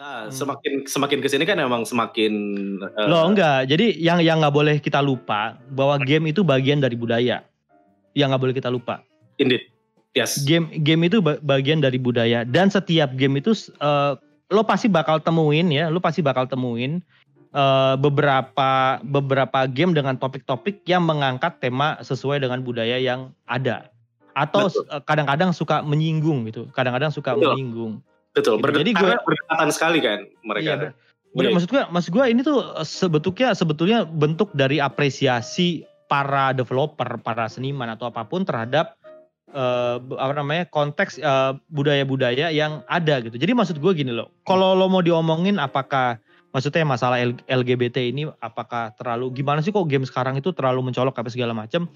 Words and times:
Ah, 0.00 0.32
semakin 0.32 0.88
semakin 0.88 1.20
ke 1.20 1.28
sini 1.28 1.44
kan 1.44 1.60
emang 1.60 1.84
semakin 1.84 2.32
uh, 2.80 3.04
Loh 3.04 3.28
enggak, 3.28 3.68
jadi 3.68 3.92
yang 4.00 4.24
yang 4.24 4.40
nggak 4.40 4.56
boleh 4.56 4.80
kita 4.80 4.96
lupa 5.04 5.60
bahwa 5.76 6.00
game 6.00 6.32
itu 6.32 6.40
bagian 6.40 6.80
dari 6.80 6.96
budaya. 6.96 7.44
Yang 8.16 8.28
nggak 8.32 8.42
boleh 8.48 8.56
kita 8.56 8.72
lupa. 8.72 9.04
Indeed, 9.36 9.60
yes. 10.16 10.40
Game 10.48 10.72
game 10.80 11.04
itu 11.04 11.20
ba- 11.20 11.36
bagian 11.44 11.84
dari 11.84 12.00
budaya 12.00 12.48
dan 12.48 12.72
setiap 12.72 13.12
game 13.12 13.44
itu 13.44 13.52
eh, 13.76 14.12
lo 14.48 14.64
pasti 14.64 14.88
bakal 14.88 15.20
temuin 15.20 15.68
ya, 15.68 15.92
lo 15.92 16.00
pasti 16.00 16.24
bakal 16.24 16.48
temuin 16.48 17.04
eh, 17.52 17.94
beberapa 18.00 19.04
beberapa 19.04 19.68
game 19.68 19.92
dengan 19.92 20.16
topik-topik 20.16 20.80
yang 20.88 21.04
mengangkat 21.04 21.60
tema 21.60 22.00
sesuai 22.00 22.40
dengan 22.40 22.64
budaya 22.64 22.96
yang 22.96 23.36
ada. 23.44 23.92
Atau 24.32 24.72
eh, 24.72 25.04
kadang-kadang 25.04 25.52
suka 25.52 25.84
menyinggung 25.84 26.48
gitu, 26.48 26.72
kadang-kadang 26.72 27.12
suka 27.12 27.36
Betul. 27.36 27.52
menyinggung. 27.52 27.94
Betul. 28.32 28.62
Gitu. 28.62 28.78
Jadi 28.86 28.90
gua- 28.94 29.22
berdekatan 29.22 29.70
sekali 29.70 29.98
kan 29.98 30.18
mereka. 30.42 30.66
Iya, 30.66 30.76
ber- 31.30 31.46
Iya. 31.46 31.54
maksud 31.54 31.70
gua, 31.70 31.82
maksud 31.90 32.10
gua 32.10 32.24
ini 32.26 32.40
tuh 32.42 32.58
eh, 32.74 32.86
sebetulnya 32.86 33.54
sebetulnya 33.54 33.98
bentuk 34.02 34.50
dari 34.52 34.78
apresiasi 34.78 35.82
para 36.10 36.50
developer, 36.50 37.22
para 37.22 37.46
seniman 37.46 37.86
atau 37.90 38.10
apa 38.10 38.26
pun 38.26 38.42
terhadap 38.42 38.98
eh, 39.50 39.96
apa 39.98 40.32
namanya 40.34 40.66
konteks 40.66 41.18
eh, 41.18 41.52
budaya-budaya 41.68 42.50
yang 42.50 42.86
ada 42.86 43.18
gitu. 43.18 43.34
Jadi 43.34 43.50
maksud 43.50 43.78
gue 43.78 43.92
gini 43.94 44.14
loh, 44.14 44.30
kalau 44.42 44.74
lo 44.74 44.86
mau 44.86 45.02
diomongin 45.02 45.58
apakah 45.58 46.18
maksudnya 46.50 46.82
masalah 46.82 47.18
LGBT 47.46 48.10
ini 48.10 48.26
apakah 48.38 48.90
terlalu 48.94 49.30
gimana 49.34 49.62
sih 49.62 49.70
kok 49.70 49.86
game 49.86 50.06
sekarang 50.06 50.38
itu 50.38 50.50
terlalu 50.50 50.90
mencolok 50.90 51.14
apa 51.14 51.30
segala 51.30 51.50
macam? 51.50 51.90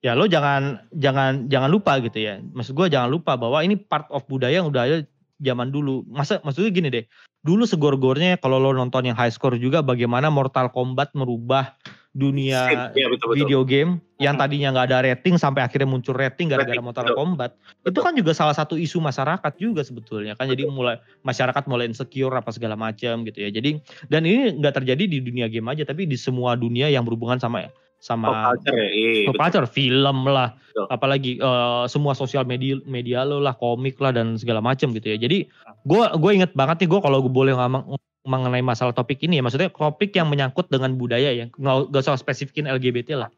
Ya 0.00 0.12
lo 0.14 0.28
jangan 0.28 0.84
jangan 0.94 1.48
jangan 1.48 1.68
lupa 1.68 1.96
gitu 2.00 2.20
ya. 2.20 2.40
Maksud 2.54 2.72
gue 2.72 2.86
jangan 2.88 3.08
lupa 3.08 3.34
bahwa 3.34 3.60
ini 3.60 3.76
part 3.76 4.08
of 4.08 4.24
budaya 4.28 4.60
yang 4.60 4.68
udah 4.68 4.84
ada 4.84 4.98
zaman 5.38 5.70
dulu. 5.70 6.04
Masa 6.10 6.42
maksudnya 6.42 6.70
gini 6.70 6.88
deh. 6.90 7.04
Dulu 7.46 7.64
segor-gornya 7.64 8.36
kalau 8.42 8.58
lo 8.58 8.74
nonton 8.74 9.06
yang 9.06 9.14
high 9.14 9.30
score 9.30 9.54
juga 9.56 9.80
bagaimana 9.80 10.26
Mortal 10.28 10.68
Kombat 10.74 11.14
merubah 11.14 11.78
dunia 12.10 12.90
Iya, 12.98 13.06
betul, 13.06 13.30
betul. 13.30 13.46
video 13.46 13.60
game 13.62 14.02
yang 14.18 14.34
Mhm. 14.34 14.42
tadinya 14.42 14.68
nggak 14.74 14.86
ada 14.90 14.98
rating 15.06 15.38
sampai 15.38 15.62
akhirnya 15.62 15.86
muncul 15.86 16.18
rating 16.18 16.50
gara-gara 16.50 16.82
Mortal 16.82 17.06
betul. 17.06 17.16
Kombat. 17.16 17.54
Itu 17.86 18.00
kan 18.02 18.12
juga 18.18 18.34
salah 18.34 18.58
satu 18.58 18.74
isu 18.74 18.98
masyarakat 18.98 19.52
juga 19.54 19.86
sebetulnya 19.86 20.34
kan. 20.34 20.50
Jadi 20.50 20.66
mulai 20.66 20.98
masyarakat 21.22 21.62
mulai 21.70 21.86
insecure 21.86 22.34
apa 22.34 22.50
segala 22.50 22.74
macam 22.74 23.22
gitu 23.22 23.38
ya. 23.38 23.54
Jadi 23.54 23.78
dan 24.10 24.26
ini 24.26 24.58
nggak 24.58 24.82
terjadi 24.82 25.04
di 25.06 25.18
dunia 25.22 25.46
game 25.46 25.70
aja 25.70 25.86
tapi 25.86 26.10
di 26.10 26.18
semua 26.18 26.58
dunia 26.58 26.90
yang 26.90 27.06
berhubungan 27.06 27.38
sama 27.38 27.70
Pop 27.98 28.06
sama 28.06 28.54
culture 28.54 28.78
ya. 28.78 28.88
Iya, 28.94 29.26
pop 29.26 29.42
culture, 29.42 29.66
film 29.66 30.16
lah, 30.30 30.54
Betul. 30.54 30.86
apalagi 30.86 31.32
eh, 31.42 31.84
semua 31.90 32.14
sosial 32.14 32.46
media 32.46 32.78
media 32.86 33.26
lo 33.26 33.42
lah, 33.42 33.58
komik 33.58 33.98
lah 33.98 34.14
dan 34.14 34.38
segala 34.38 34.62
macam 34.62 34.94
gitu 34.94 35.02
ya. 35.10 35.18
Jadi 35.18 35.50
gue 35.82 36.02
gue 36.14 36.30
inget 36.30 36.54
banget 36.54 36.86
nih 36.86 36.88
gue 36.94 37.00
kalau 37.02 37.18
gue 37.18 37.32
boleh 37.32 37.58
ngomong 37.58 37.98
mengenai 38.22 38.62
masalah 38.62 38.94
topik 38.94 39.18
ini 39.26 39.40
ya, 39.40 39.42
maksudnya 39.42 39.66
topik 39.74 40.14
yang 40.14 40.30
menyangkut 40.30 40.70
dengan 40.70 40.94
budaya 40.94 41.34
ya, 41.34 41.50
nggak 41.50 41.90
nggak 41.90 42.02
usah 42.06 42.14
spesifikin 42.14 42.70
LGBT 42.70 43.18
lah, 43.18 43.30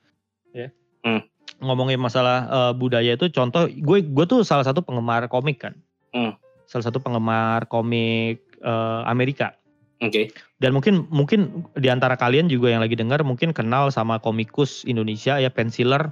ya. 0.52 0.68
Hmm. 1.08 1.24
Ngomongin 1.64 1.96
masalah 1.96 2.44
eh, 2.44 2.72
budaya 2.76 3.16
itu 3.16 3.32
contoh, 3.32 3.64
gue 3.64 3.98
gue 4.04 4.24
tuh 4.28 4.44
salah 4.44 4.66
satu 4.68 4.84
penggemar 4.84 5.24
komik 5.32 5.64
kan, 5.64 5.72
Hmm. 6.12 6.36
salah 6.68 6.84
satu 6.84 7.00
penggemar 7.00 7.64
komik 7.64 8.44
eh, 8.60 9.02
Amerika 9.08 9.56
Oke. 10.00 10.32
dan 10.64 10.72
mungkin 10.72 11.04
mungkin 11.12 11.68
di 11.76 11.92
antara 11.92 12.16
kalian 12.16 12.48
juga 12.48 12.72
yang 12.72 12.80
lagi 12.80 12.96
dengar 12.96 13.20
mungkin 13.20 13.52
kenal 13.52 13.92
sama 13.92 14.16
komikus 14.16 14.80
Indonesia 14.88 15.36
ya 15.36 15.52
penciler 15.52 16.08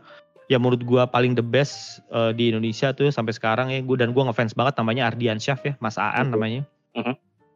yang 0.52 0.60
menurut 0.64 0.84
gua 0.84 1.08
paling 1.08 1.32
the 1.32 1.44
best 1.44 2.00
eh, 2.12 2.32
di 2.32 2.52
Indonesia 2.52 2.92
tuh 2.92 3.08
sampai 3.08 3.32
sekarang 3.32 3.72
ya 3.72 3.80
gua 3.80 3.96
dan 4.00 4.12
gua 4.12 4.28
ngefans 4.28 4.52
banget 4.52 4.76
namanya 4.76 5.08
Ardian 5.08 5.40
Syaf 5.40 5.64
ya 5.64 5.72
Mas 5.80 5.96
Aan 5.96 6.28
Mhm. 6.28 6.32
namanya 6.36 6.62
Mhm. 6.96 7.14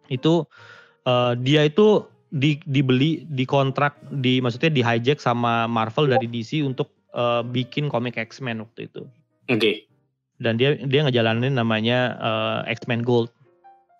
itu 0.08 0.44
eh, 1.04 1.32
dia 1.40 1.64
itu 1.64 2.04
di, 2.32 2.56
dibeli 2.64 3.28
dikontrak 3.28 3.92
di 4.08 4.40
maksudnya 4.40 4.72
di 4.72 4.80
hijack 4.80 5.20
sama 5.20 5.68
Marvel 5.68 6.08
dari 6.08 6.24
DC 6.24 6.64
untuk 6.64 6.88
eh, 7.12 7.44
bikin 7.44 7.92
komik 7.92 8.16
X-Men 8.16 8.64
waktu 8.64 8.88
itu 8.88 9.04
Oke. 9.52 9.84
dan 10.36 10.56
dia 10.56 10.80
dia 10.80 11.04
ngejalanin 11.04 11.52
namanya 11.52 12.16
eh, 12.64 12.72
X-Men 12.72 13.04
Gold 13.04 13.28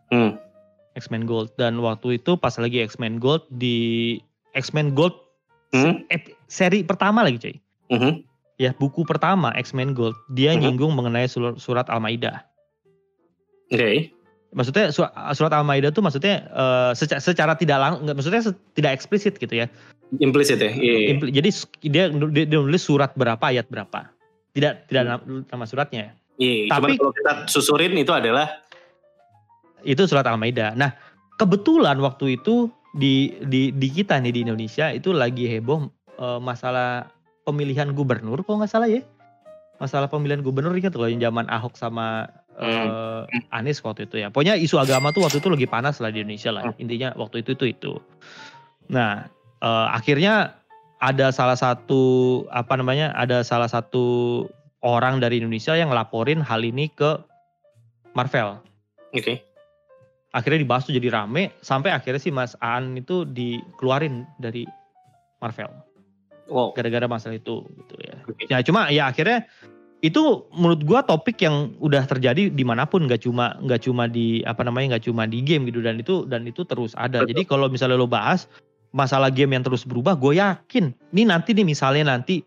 Hmm. 0.08 0.36
X-Men 0.94 1.24
Gold 1.24 1.52
dan 1.54 1.78
waktu 1.78 2.16
itu 2.16 2.34
pas 2.34 2.52
lagi 2.54 2.80
X-Men 2.80 3.16
Gold 3.16 3.44
di 3.50 4.18
X-Men 4.52 4.92
Gold 4.92 5.16
Hmm. 5.72 6.04
seri 6.46 6.84
pertama 6.84 7.24
lagi 7.24 7.40
cuy 7.40 7.56
Mhm. 7.88 8.12
ya 8.56 8.70
buku 8.72 9.02
pertama 9.02 9.48
X-Men 9.56 9.92
Gold 9.92 10.12
dia 10.28 10.52
Mhm. 10.52 10.60
nyinggung 10.60 10.92
mengenai 10.92 11.24
sur- 11.24 11.56
surat 11.56 11.88
Al-Maidah 11.88 12.44
Oke. 13.68 14.12
maksudnya 14.52 14.92
su- 14.92 15.08
surat 15.32 15.48
Al-Maidah 15.50 15.88
tuh 15.88 16.04
maksudnya 16.04 16.44
eh, 16.44 16.92
secara, 16.92 17.20
secara 17.20 17.52
tidak 17.56 17.78
lang 17.80 17.92
nggak 18.04 18.14
maksudnya 18.14 18.42
se- 18.42 18.60
tidak 18.76 18.92
eksplisit 18.92 19.36
gitu 19.36 19.56
ya 19.56 19.66
Implicit 20.20 20.60
ya. 20.60 20.68
Iya. 20.68 20.76
iya. 20.76 21.08
Impli- 21.16 21.32
jadi 21.32 21.48
dia, 21.82 22.04
dia, 22.12 22.44
dia 22.44 22.58
nulis 22.60 22.84
surat 22.84 23.16
berapa 23.16 23.40
ayat 23.40 23.64
berapa 23.66 24.12
tidak 24.52 24.84
tidak 24.86 25.02
nama, 25.08 25.22
nama 25.42 25.64
suratnya 25.64 26.12
Iya. 26.36 26.68
Tapi- 26.68 26.96
Cuman 26.96 27.00
kalau 27.00 27.12
kita 27.12 27.32
susurin 27.46 27.92
itu 27.94 28.08
adalah 28.08 28.60
itu 29.82 30.02
surat 30.06 30.26
Al-Maidah. 30.26 30.74
Nah 30.78 30.94
kebetulan 31.36 31.98
waktu 31.98 32.38
itu 32.40 32.70
di 32.96 33.32
di 33.48 33.72
di 33.72 33.88
kita 33.88 34.20
nih 34.20 34.32
di 34.32 34.40
Indonesia 34.44 34.92
itu 34.92 35.10
lagi 35.16 35.48
heboh 35.48 35.88
eh, 36.20 36.40
masalah 36.40 37.08
pemilihan 37.48 37.90
gubernur 37.96 38.40
kalau 38.46 38.62
nggak 38.62 38.72
salah 38.72 38.88
ya. 38.88 39.02
Masalah 39.80 40.06
pemilihan 40.06 40.46
gubernur 40.46 40.78
ingat 40.78 40.94
loh 40.94 41.10
yang 41.10 41.18
zaman 41.18 41.50
Ahok 41.50 41.74
sama 41.74 42.30
eh, 42.60 43.50
Anies 43.56 43.82
waktu 43.82 44.06
itu 44.06 44.22
ya. 44.22 44.30
Pokoknya 44.30 44.54
isu 44.54 44.78
agama 44.78 45.10
tuh 45.10 45.26
waktu 45.26 45.42
itu 45.42 45.48
lagi 45.50 45.66
panas 45.66 45.98
lah 45.98 46.14
di 46.14 46.22
Indonesia 46.22 46.54
lah. 46.54 46.70
Intinya 46.78 47.10
waktu 47.18 47.42
itu 47.42 47.58
itu 47.58 47.64
itu. 47.74 47.92
Nah 48.92 49.26
eh, 49.58 49.86
akhirnya 49.90 50.62
ada 51.02 51.34
salah 51.34 51.58
satu 51.58 52.02
apa 52.54 52.78
namanya 52.78 53.10
ada 53.18 53.42
salah 53.42 53.66
satu 53.66 54.46
orang 54.86 55.18
dari 55.18 55.42
Indonesia 55.42 55.74
yang 55.74 55.90
ngelaporin 55.90 56.38
hal 56.38 56.62
ini 56.62 56.86
ke 56.94 57.18
Marvel. 58.14 58.62
Oke. 59.10 59.51
Akhirnya 60.32 60.64
dibahas 60.64 60.88
tuh 60.88 60.96
jadi 60.96 61.12
rame 61.12 61.52
sampai 61.60 61.92
akhirnya 61.92 62.20
sih 62.20 62.32
Mas 62.32 62.56
Aan 62.64 62.96
itu 62.96 63.28
dikeluarin 63.28 64.24
dari 64.40 64.64
Marvel 65.40 65.72
Wow. 66.52 66.76
gara-gara 66.76 67.08
masalah 67.08 67.38
itu 67.38 67.64
gitu 67.64 67.94
ya. 68.02 68.16
Oke. 68.28 68.44
Ya 68.50 68.60
cuma 68.60 68.92
ya 68.92 69.08
akhirnya 69.08 69.48
itu 70.02 70.44
menurut 70.52 70.82
gua 70.84 71.00
topik 71.00 71.38
yang 71.40 71.72
udah 71.78 72.04
terjadi 72.04 72.50
di 72.50 72.64
mana 72.66 72.84
pun 72.84 73.06
nggak 73.06 73.24
cuma 73.24 73.56
nggak 73.62 73.86
cuma 73.86 74.10
di 74.10 74.42
apa 74.44 74.66
namanya 74.66 74.98
nggak 74.98 75.06
cuma 75.08 75.24
di 75.24 75.40
game 75.40 75.70
gitu 75.70 75.80
dan 75.80 76.02
itu 76.02 76.26
dan 76.28 76.44
itu 76.44 76.66
terus 76.66 76.92
ada. 76.98 77.22
Betul. 77.22 77.30
Jadi 77.32 77.42
kalau 77.46 77.66
misalnya 77.70 77.96
lo 77.96 78.10
bahas 78.10 78.50
masalah 78.92 79.32
game 79.32 79.56
yang 79.56 79.64
terus 79.64 79.88
berubah, 79.88 80.18
gue 80.18 80.36
yakin 80.36 80.92
nih 81.16 81.24
nanti 81.24 81.56
nih 81.56 81.64
misalnya 81.64 82.12
nanti 82.12 82.44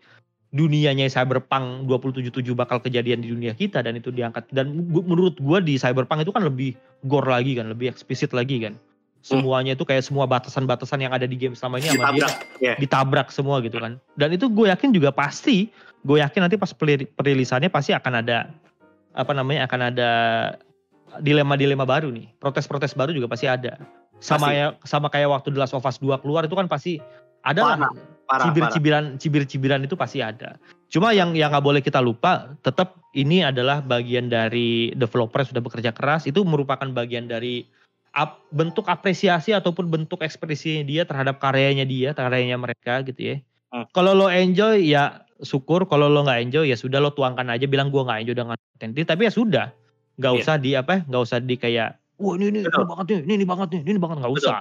dunianya 0.54 1.10
Cyberpunk 1.10 1.90
2077 1.90 2.54
bakal 2.54 2.78
kejadian 2.78 3.22
di 3.22 3.34
dunia 3.34 3.52
kita 3.52 3.82
dan 3.82 3.98
itu 3.98 4.14
diangkat 4.14 4.46
dan 4.54 4.72
menurut 4.90 5.36
gua 5.42 5.58
di 5.58 5.74
Cyberpunk 5.76 6.22
itu 6.22 6.32
kan 6.32 6.46
lebih 6.46 6.78
gore 7.06 7.26
lagi 7.26 7.58
kan, 7.58 7.70
lebih 7.70 7.90
eksplisit 7.90 8.30
lagi 8.30 8.62
kan. 8.62 8.74
Semuanya 9.26 9.74
itu 9.74 9.82
kayak 9.82 10.06
semua 10.06 10.22
batasan-batasan 10.30 11.02
yang 11.02 11.10
ada 11.10 11.26
di 11.26 11.34
game 11.34 11.58
selama 11.58 11.82
ini 11.82 11.90
sama 11.90 12.14
dia 12.14 12.30
Ditabrak. 12.30 12.62
Ya. 12.62 12.74
ditabrak 12.78 13.28
semua 13.34 13.58
gitu 13.58 13.82
kan. 13.82 13.98
Dan 14.14 14.30
itu 14.30 14.46
gue 14.46 14.70
yakin 14.70 14.94
juga 14.94 15.10
pasti, 15.10 15.66
gue 16.06 16.22
yakin 16.22 16.46
nanti 16.46 16.54
pas 16.54 16.70
perilisannya 17.18 17.66
pasti 17.66 17.90
akan 17.90 18.22
ada 18.22 18.46
apa 19.18 19.32
namanya 19.34 19.66
akan 19.66 19.80
ada 19.90 20.10
dilema-dilema 21.18 21.82
baru 21.82 22.14
nih. 22.14 22.30
Protes-protes 22.38 22.94
baru 22.94 23.10
juga 23.10 23.26
pasti 23.26 23.50
ada. 23.50 23.82
Sama 24.22 24.48
Pasti. 24.48 24.56
ya 24.56 24.66
sama 24.86 25.06
kayak 25.12 25.28
waktu 25.28 25.48
The 25.52 25.60
Last 25.60 25.74
of 25.76 25.84
Us 25.84 26.00
2 26.00 26.22
keluar 26.24 26.46
itu 26.46 26.56
kan 26.56 26.70
pasti 26.70 27.02
ada 27.46 27.60
Parah, 27.62 27.90
Parah, 28.26 28.44
cibir-cibiran 28.50 29.04
cibir-cibiran 29.22 29.80
itu 29.86 29.94
pasti 29.94 30.18
ada. 30.18 30.58
Cuma 30.90 31.14
yang 31.14 31.30
yang 31.38 31.54
nggak 31.54 31.62
boleh 31.62 31.78
kita 31.78 32.02
lupa, 32.02 32.58
tetap 32.66 32.98
ini 33.14 33.46
adalah 33.46 33.78
bagian 33.78 34.26
dari 34.26 34.90
developer 34.98 35.46
yang 35.46 35.50
sudah 35.54 35.62
bekerja 35.62 35.90
keras. 35.94 36.26
Itu 36.26 36.42
merupakan 36.42 36.90
bagian 36.90 37.30
dari 37.30 37.62
ap- 38.18 38.42
bentuk 38.50 38.90
apresiasi 38.90 39.54
ataupun 39.54 39.86
bentuk 39.86 40.26
ekspresi 40.26 40.82
dia 40.82 41.06
terhadap 41.06 41.38
karyanya 41.38 41.86
dia, 41.86 42.10
karyanya 42.18 42.58
mereka 42.58 43.06
gitu 43.06 43.20
ya. 43.22 43.36
Hmm. 43.70 43.86
Kalau 43.94 44.10
lo 44.14 44.26
enjoy 44.26 44.82
ya 44.82 45.22
syukur, 45.46 45.86
kalau 45.86 46.10
lo 46.10 46.26
nggak 46.26 46.50
enjoy 46.50 46.66
ya 46.66 46.74
sudah 46.74 46.98
lo 46.98 47.14
tuangkan 47.14 47.46
aja 47.46 47.70
bilang 47.70 47.94
gua 47.94 48.10
nggak 48.10 48.26
enjoy 48.26 48.34
dengan 48.34 48.56
konten 48.58 48.90
ini. 48.90 49.06
Tapi 49.06 49.22
ya 49.28 49.32
sudah, 49.32 49.66
nggak 50.18 50.32
Iya. 50.34 50.40
usah 50.42 50.54
di 50.58 50.70
apa, 50.74 51.06
nggak 51.06 51.22
usah 51.22 51.38
di 51.38 51.54
kayak, 51.54 51.94
wah 52.18 52.34
ini 52.34 52.50
ini, 52.50 52.58
ini 52.66 52.84
banget 52.90 53.06
nih, 53.06 53.18
ini, 53.22 53.32
ini 53.38 53.46
banget 53.46 53.68
nih, 53.70 53.80
ini 53.86 53.98
banget 54.02 54.16
nggak 54.18 54.32
Betul. 54.34 54.54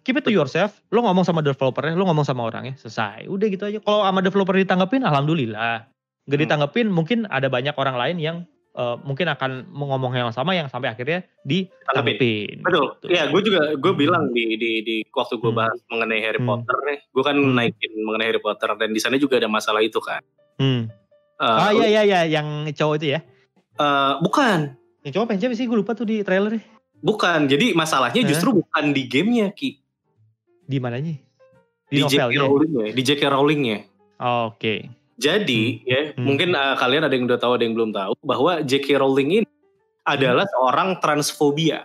Keep 0.00 0.16
it 0.16 0.24
to 0.24 0.30
yourself. 0.30 0.80
Lo 0.88 1.00
ngomong 1.00 1.22
sama 1.22 1.40
developernya, 1.40 1.92
lo 1.92 2.04
ngomong 2.04 2.22
sama 2.22 2.44
orangnya, 2.44 2.74
selesai. 2.74 3.26
Udah 3.26 3.46
gitu 3.46 3.64
aja. 3.64 3.78
Kalau 3.78 4.02
sama 4.02 4.20
developer 4.20 4.54
ditanggepin, 4.54 5.02
alhamdulillah. 5.02 5.86
Gak 6.22 6.30
Hmm. 6.30 6.44
ditanggepin, 6.44 6.86
mungkin 6.88 7.18
ada 7.26 7.46
banyak 7.46 7.74
orang 7.74 7.96
lain 7.96 8.18
yang 8.18 8.38
eh, 8.70 8.96
mungkin 9.02 9.26
akan 9.26 9.66
ngomong 9.66 10.14
yang 10.14 10.30
sama 10.30 10.54
yang 10.54 10.70
sampai 10.70 10.94
akhirnya 10.94 11.26
ditanggepin. 11.42 12.62
Betul. 12.62 12.94
gitu. 12.94 13.06
Iya, 13.10 13.26
gue 13.26 13.42
juga 13.42 13.60
gue 13.74 13.92
bilang 13.92 14.30
di 14.30 14.54
di 14.54 14.70
di 14.80 14.96
waktu 15.10 15.36
gue 15.36 15.50
Hmm. 15.50 15.58
bahas 15.58 15.78
mengenai 15.90 16.20
Harry 16.22 16.38
Hmm. 16.38 16.46
Potter 16.46 16.76
nih, 16.86 16.98
gue 17.04 17.22
kan 17.26 17.34
Hmm. 17.34 17.54
naikin 17.58 17.92
mengenai 17.98 18.26
Harry 18.30 18.38
Potter 18.38 18.70
dan 18.78 18.94
di 18.94 19.00
sana 19.02 19.18
juga 19.18 19.42
ada 19.42 19.50
masalah 19.50 19.82
itu 19.82 19.98
kan. 19.98 20.22
Hmm. 20.56 20.86
Eh, 21.34 21.42
ah 21.42 21.74
iya 21.74 21.86
iya 21.90 22.02
iya, 22.04 22.20
yang 22.30 22.46
cowok 22.70 22.94
itu 23.02 23.06
ya. 23.10 23.20
eh, 23.74 24.12
bukan. 24.22 24.78
Yang 25.02 25.12
cowok 25.18 25.26
pengen 25.26 25.50
sih? 25.50 25.66
Gue 25.66 25.78
lupa 25.80 25.92
tuh 25.92 26.04
di 26.04 26.22
trailer 26.22 26.62
Bukan, 27.00 27.48
jadi 27.48 27.72
masalahnya 27.72 28.20
justru 28.22 28.52
bukan 28.54 28.92
di 28.92 29.08
gamenya 29.08 29.50
Ki. 29.50 29.80
Di 30.70 30.78
mananya? 30.78 31.14
Di, 31.90 31.98
J.K. 32.06 32.30
novelnya? 32.30 32.46
Rowling-nya, 32.46 32.86
di 32.94 33.02
J.K. 33.02 33.22
Rowling-nya. 33.26 33.78
Oh, 34.22 34.54
Oke. 34.54 34.86
Jadi 35.20 35.82
ya 35.84 36.14
Hmm. 36.14 36.24
mungkin 36.24 36.54
uh, 36.54 36.78
kalian 36.78 37.04
ada 37.04 37.12
yang 37.12 37.26
udah 37.28 37.36
tahu 37.36 37.52
ada 37.58 37.66
yang 37.66 37.74
belum 37.74 37.90
tahu 37.92 38.14
bahwa 38.22 38.62
J.K. 38.62 38.96
Rowling 38.96 39.42
ini 39.42 39.48
adalah 40.06 40.46
Hmm. 40.46 40.54
seorang 40.54 40.88
transfobia. 41.02 41.82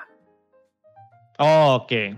Oh, 1.41 1.81
Oke. 1.83 2.15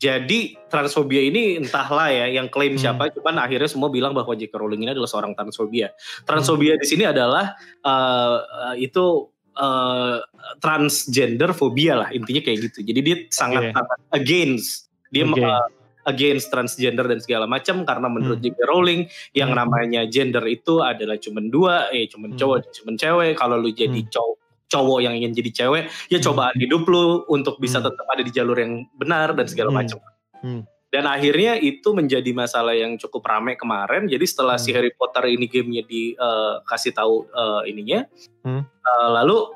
Jadi 0.00 0.56
transfobia 0.68 1.20
ini 1.24 1.56
entahlah 1.60 2.12
ya 2.12 2.26
yang 2.28 2.48
klaim 2.48 2.76
Hmm. 2.76 2.82
siapa, 2.96 3.08
cuman 3.12 3.40
akhirnya 3.40 3.68
semua 3.68 3.88
bilang 3.90 4.12
bahwa 4.14 4.32
J.K. 4.36 4.54
Rowling 4.54 4.84
ini 4.86 4.92
adalah 4.94 5.08
seorang 5.08 5.34
transfobia. 5.34 5.92
Transfobia 6.24 6.78
di 6.78 6.86
sini 6.86 7.04
adalah 7.08 7.56
uh, 7.84 8.38
uh, 8.40 8.74
itu 8.76 9.28
uh, 9.56 10.18
transgender 10.60 11.52
fobia 11.52 12.04
lah 12.04 12.08
intinya 12.12 12.40
kayak 12.40 12.58
gitu. 12.70 12.78
Jadi 12.84 13.00
dia 13.00 13.16
sangat, 13.32 13.72
sangat 13.72 13.98
against 14.12 14.88
dia 15.08 15.24
uh, 15.24 15.64
against 16.06 16.52
transgender 16.52 17.04
dan 17.08 17.20
segala 17.20 17.44
macam 17.48 17.82
karena 17.84 18.08
menurut 18.08 18.40
Hmm. 18.40 18.52
J.K. 18.52 18.58
Rowling 18.68 19.00
yang 19.36 19.52
Hmm. 19.52 19.64
namanya 19.64 20.04
gender 20.08 20.44
itu 20.48 20.80
adalah 20.80 21.16
cuman 21.18 21.48
dua, 21.48 21.88
eh 21.92 22.06
cuman 22.08 22.34
Hmm. 22.34 22.38
cowok 22.40 22.56
dan 22.64 22.70
cuman 22.72 22.94
cewek. 23.00 23.32
Kalau 23.36 23.56
lu 23.60 23.70
jadi 23.72 24.00
Hmm. 24.00 24.12
cowok 24.12 24.36
cowok 24.64 24.98
yang 25.06 25.14
ingin 25.14 25.32
jadi 25.38 25.50
cewek, 25.54 25.84
ya 26.10 26.18
Hmm. 26.18 26.26
cobaan 26.26 26.56
hidup 26.58 26.82
lu 26.88 27.22
untuk 27.30 27.62
bisa 27.62 27.78
Hmm. 27.78 27.92
tetap 27.92 28.06
ada 28.10 28.22
di 28.26 28.32
jalur 28.34 28.58
yang 28.58 28.82
benar 28.98 29.36
dan 29.36 29.46
segala 29.46 29.70
Hmm. 29.70 29.78
macam. 29.84 29.98
Hmm. 30.42 30.62
Dan 30.90 31.10
akhirnya 31.10 31.58
itu 31.58 31.90
menjadi 31.90 32.30
masalah 32.34 32.74
yang 32.74 32.94
cukup 32.98 33.22
rame 33.26 33.54
kemarin. 33.58 34.06
Jadi 34.06 34.24
setelah 34.26 34.58
si 34.58 34.70
Hmm. 34.70 34.78
Harry 34.78 34.92
Potter 34.94 35.26
ini 35.30 35.46
gamenya 35.46 35.82
dikasih 35.86 36.90
tahu 36.94 37.26
eh, 37.28 37.70
ininya, 37.70 38.06
Hmm. 38.42 38.62
eh, 38.66 39.08
lalu 39.14 39.46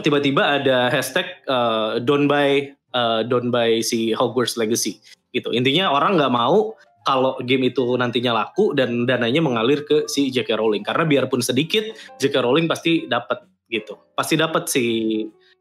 tiba-tiba 0.00 0.60
ada 0.60 0.88
hashtag 0.88 1.28
eh, 1.44 2.00
don't 2.00 2.24
buy 2.24 2.72
eh, 2.72 3.20
don't 3.28 3.48
buy 3.52 3.80
si 3.84 4.12
Hogwarts 4.16 4.56
Legacy 4.56 4.96
gitu. 5.32 5.50
Intinya 5.50 5.90
orang 5.90 6.20
nggak 6.20 6.32
mau 6.32 6.76
kalau 7.02 7.34
game 7.42 7.66
itu 7.74 7.82
nantinya 7.98 8.30
laku 8.30 8.78
dan 8.78 9.04
dananya 9.04 9.42
mengalir 9.42 9.82
ke 9.82 10.06
si 10.06 10.30
J.K. 10.30 10.54
Rowling 10.54 10.86
karena 10.86 11.02
biarpun 11.02 11.42
sedikit 11.42 11.82
J.K. 12.22 12.36
Rowling 12.38 12.70
pasti 12.70 13.10
dapat 13.10 13.42
gitu. 13.66 13.98
Pasti 14.14 14.38
dapat 14.38 14.70
si 14.70 14.84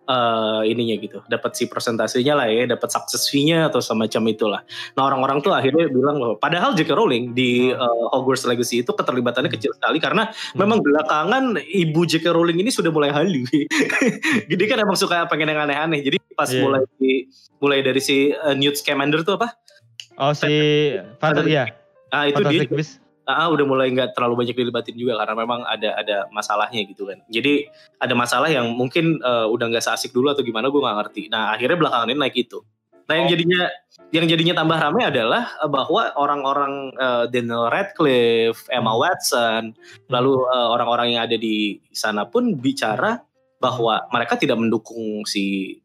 eh, 0.08 0.62
ininya 0.70 0.96
gitu, 1.02 1.20
dapat 1.26 1.52
si 1.58 1.66
persentasenya 1.66 2.34
lah 2.38 2.48
ya, 2.48 2.70
dapat 2.70 2.90
success 2.90 3.28
fee-nya 3.28 3.68
atau 3.68 3.84
semacam 3.84 4.22
itulah. 4.32 4.62
Nah 4.96 5.04
orang-orang 5.10 5.42
tuh 5.44 5.52
akhirnya 5.52 5.90
bilang 5.90 6.18
bahwa 6.22 6.36
padahal 6.38 6.72
J.K. 6.78 6.92
Rowling 6.94 7.34
di 7.34 7.74
eh, 7.74 8.04
Hogwarts 8.14 8.46
Legacy 8.46 8.86
itu 8.86 8.92
keterlibatannya 8.94 9.52
kecil 9.52 9.74
sekali 9.76 9.98
karena 10.00 10.30
memang 10.54 10.80
belakangan 10.80 11.60
ibu 11.66 12.02
J.K. 12.06 12.32
Rowling 12.32 12.62
ini 12.62 12.70
sudah 12.70 12.94
mulai 12.94 13.12
halu. 13.12 13.44
Jadi 14.52 14.64
kan 14.70 14.78
emang 14.80 14.96
suka 14.96 15.26
pengen 15.28 15.52
yang 15.52 15.66
aneh-aneh. 15.66 16.02
Jadi 16.06 16.18
pas 16.38 16.50
Iya. 16.52 16.64
mulai 16.64 16.84
di, 17.00 17.28
mulai 17.62 17.80
dari 17.82 18.02
si 18.04 18.32
uh, 18.34 18.56
Newt 18.56 18.78
Scamander 18.78 19.24
tuh 19.24 19.36
apa? 19.40 19.56
Oh 20.20 20.34
si 20.36 20.52
Fantastic 21.18 21.52
ya. 21.54 21.66
Ah 22.12 22.28
itu 22.28 22.44
dia 22.44 22.68
Fantastic 22.68 23.01
Ah, 23.30 23.48
udah 23.54 23.66
mulai 23.70 23.94
nggak 23.94 24.18
terlalu 24.18 24.46
banyak 24.46 24.56
dilibatin 24.58 24.98
juga 24.98 25.14
karena 25.22 25.36
memang 25.38 25.62
ada 25.64 25.94
ada 25.94 26.18
masalahnya 26.34 26.82
gitu 26.90 27.06
kan. 27.06 27.22
Jadi 27.30 27.70
ada 28.02 28.14
masalah 28.18 28.50
yang 28.50 28.74
mungkin 28.74 29.22
uh, 29.22 29.46
udah 29.46 29.70
nggak 29.70 29.86
seasik 29.86 30.10
dulu 30.12 30.34
atau 30.34 30.42
gimana 30.42 30.74
gue 30.74 30.82
nggak 30.82 30.98
ngerti. 31.06 31.24
Nah 31.30 31.54
akhirnya 31.54 31.78
belakangan 31.78 32.10
ini 32.10 32.18
naik 32.18 32.38
itu. 32.50 32.60
Nah 33.06 33.14
yang 33.18 33.28
Oh. 33.28 33.34
jadinya 33.34 33.62
yang 34.12 34.26
jadinya 34.28 34.54
tambah 34.64 34.78
ramai 34.80 35.04
adalah 35.08 35.44
uh, 35.62 35.70
bahwa 35.70 36.16
orang-orang 36.18 36.74
uh, 36.98 37.26
Daniel 37.30 37.70
Radcliffe, 37.70 38.66
Emma 38.72 38.94
Hmm. 38.94 39.02
Watson, 39.06 39.64
lalu 40.10 40.34
uh, 40.48 40.68
orang-orang 40.74 41.16
yang 41.16 41.22
ada 41.28 41.38
di 41.38 41.78
sana 41.94 42.26
pun 42.26 42.58
bicara 42.58 43.22
bahwa 43.62 44.02
mereka 44.10 44.34
tidak 44.42 44.58
mendukung 44.58 45.22
si 45.30 45.78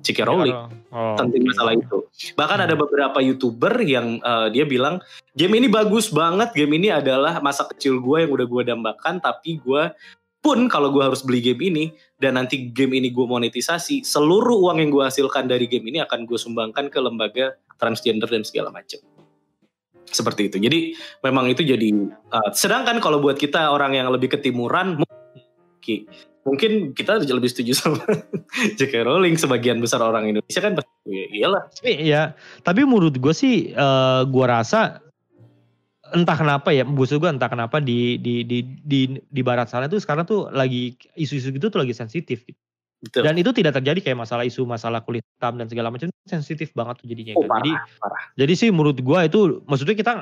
J.K. 0.00 0.24
Rowling 0.24 0.56
Oh, 0.90 1.14
tentang 1.14 1.46
masalah 1.46 1.78
itu. 1.78 2.02
Bahkan 2.34 2.58
Hmm. 2.58 2.66
ada 2.66 2.74
beberapa 2.74 3.18
youtuber 3.22 3.78
yang 3.86 4.18
uh, 4.26 4.50
dia 4.50 4.66
bilang 4.66 4.98
game 5.38 5.54
ini 5.62 5.70
bagus 5.70 6.10
banget, 6.10 6.50
game 6.50 6.74
ini 6.82 6.90
adalah 6.90 7.38
masa 7.38 7.62
kecil 7.70 8.02
gue 8.02 8.26
yang 8.26 8.30
udah 8.34 8.46
gue 8.48 8.62
dambakan, 8.74 9.22
tapi 9.22 9.62
gue 9.62 9.94
pun 10.42 10.66
kalau 10.66 10.90
gue 10.90 11.04
harus 11.04 11.22
beli 11.22 11.38
game 11.44 11.62
ini 11.62 11.84
dan 12.18 12.34
nanti 12.34 12.72
game 12.74 12.98
ini 12.98 13.14
gue 13.14 13.22
monetisasi, 13.22 14.02
seluruh 14.02 14.58
uang 14.66 14.82
yang 14.82 14.90
gue 14.90 15.04
hasilkan 15.04 15.46
dari 15.46 15.70
game 15.70 15.86
ini 15.94 16.02
akan 16.02 16.26
gue 16.26 16.38
sumbangkan 16.40 16.90
ke 16.90 16.98
lembaga 16.98 17.54
transgender 17.78 18.26
dan 18.26 18.42
segala 18.42 18.74
macam. 18.74 18.98
Seperti 20.10 20.50
itu. 20.50 20.58
Jadi 20.58 20.98
memang 21.22 21.46
itu 21.46 21.62
jadi. 21.62 21.86
uh, 22.34 22.50
sedangkan 22.50 22.98
kalau 22.98 23.22
buat 23.22 23.38
kita 23.38 23.70
orang 23.70 23.94
yang 23.94 24.10
lebih 24.10 24.34
ketimuran, 24.34 24.98
mungkin 24.98 26.10
mungkin 26.44 26.96
kita 26.96 27.20
lebih 27.20 27.50
setuju 27.52 27.72
sama 27.80 28.00
J.K. 28.78 29.04
Rowling 29.04 29.36
sebagian 29.36 29.78
besar 29.78 30.00
orang 30.00 30.32
Indonesia 30.32 30.60
kan 30.60 30.72
pasti 30.78 30.92
ya 31.08 31.24
iyalah 31.32 31.62
Tapi 31.68 31.92
ya, 32.04 32.22
tapi 32.64 32.80
menurut 32.88 33.16
gue 33.16 33.34
sih, 33.34 33.72
eh 33.72 34.22
gue 34.24 34.46
rasa 34.46 35.04
entah 36.10 36.34
kenapa 36.34 36.74
ya, 36.74 36.82
gue 36.82 37.06
entah 37.30 37.50
kenapa 37.50 37.78
di 37.78 38.18
di 38.18 38.42
di 38.42 38.58
di 38.64 39.00
di 39.20 39.40
barat 39.44 39.70
sana 39.70 39.86
tuh 39.86 40.02
sekarang 40.02 40.26
tuh 40.26 40.50
lagi 40.50 40.96
isu-isu 41.14 41.54
gitu 41.54 41.70
tuh 41.70 41.80
lagi 41.84 41.94
sensitif. 41.94 42.42
gitu. 42.48 42.58
Betul. 43.00 43.24
Dan 43.24 43.40
itu 43.40 43.48
tidak 43.56 43.80
terjadi 43.80 44.12
kayak 44.12 44.28
masalah 44.28 44.44
isu 44.44 44.68
masalah 44.68 45.00
kulit 45.00 45.24
hitam 45.24 45.56
dan 45.56 45.72
segala 45.72 45.88
macam 45.88 46.12
sensitif 46.28 46.68
banget 46.76 47.00
tuh 47.00 47.08
jadinya. 47.08 47.32
Oh, 47.40 47.48
kan. 47.48 47.64
Jadi 47.64 47.72
parah. 47.96 48.22
jadi 48.36 48.52
sih 48.52 48.68
menurut 48.68 49.00
gue 49.00 49.18
itu 49.24 49.40
maksudnya 49.64 49.96
kita 49.96 50.12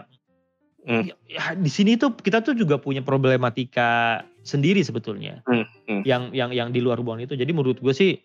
Hmm. 0.89 1.05
ya, 1.29 1.53
di 1.53 1.69
sini 1.69 2.01
tuh 2.01 2.17
kita 2.17 2.41
tuh 2.41 2.57
juga 2.57 2.81
punya 2.81 3.05
problematika 3.05 4.25
sendiri 4.49 4.81
sebetulnya 4.81 5.45
Hmm, 5.45 5.69
hmm. 5.85 6.03
yang 6.09 6.33
yang 6.33 6.49
yang 6.51 6.69
di 6.73 6.81
luar 6.81 6.97
hubungan 6.97 7.21
itu. 7.23 7.37
Jadi 7.37 7.53
menurut 7.53 7.77
gue 7.79 7.93
sih 7.93 8.17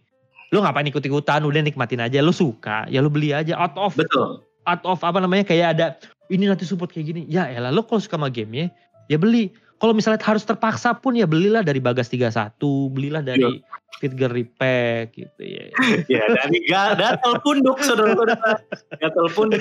lu 0.50 0.62
ngapain 0.62 0.86
ikut-ikutan 0.86 1.44
udah 1.44 1.60
nikmatin 1.60 2.00
aja 2.00 2.22
lu 2.22 2.30
suka 2.30 2.86
ya 2.88 3.02
lu 3.02 3.10
beli 3.10 3.34
aja 3.34 3.58
out 3.58 3.74
of 3.76 3.98
Betul. 3.98 4.46
out 4.64 4.86
of 4.86 5.02
apa 5.02 5.18
namanya 5.18 5.44
kayak 5.44 5.68
ada 5.74 5.98
ini 6.30 6.46
nanti 6.46 6.62
support 6.62 6.94
kayak 6.94 7.10
gini 7.10 7.22
ya 7.26 7.50
elah 7.50 7.74
lo 7.74 7.82
kalau 7.82 7.98
suka 7.98 8.16
sama 8.16 8.30
game 8.30 8.70
ya 9.10 9.18
beli 9.18 9.50
kalau 9.82 9.98
misalnya 9.98 10.22
harus 10.22 10.46
terpaksa 10.46 10.94
pun 10.94 11.18
ya 11.18 11.26
belilah 11.26 11.60
dari 11.60 11.82
Bagas 11.82 12.06
31 12.08 12.54
belilah 12.88 13.20
dari 13.20 13.66
Pitger 13.98 14.30
Repack 14.30 15.18
gitu 15.18 15.42
ya 15.42 15.74
ya 16.22 16.24
dari 16.30 16.58
ga- 16.70 16.96
gatel 16.96 17.34
punduk 17.42 17.82
saudara-saudara. 17.82 18.62
Gatel 18.96 19.28
punduk. 19.34 19.58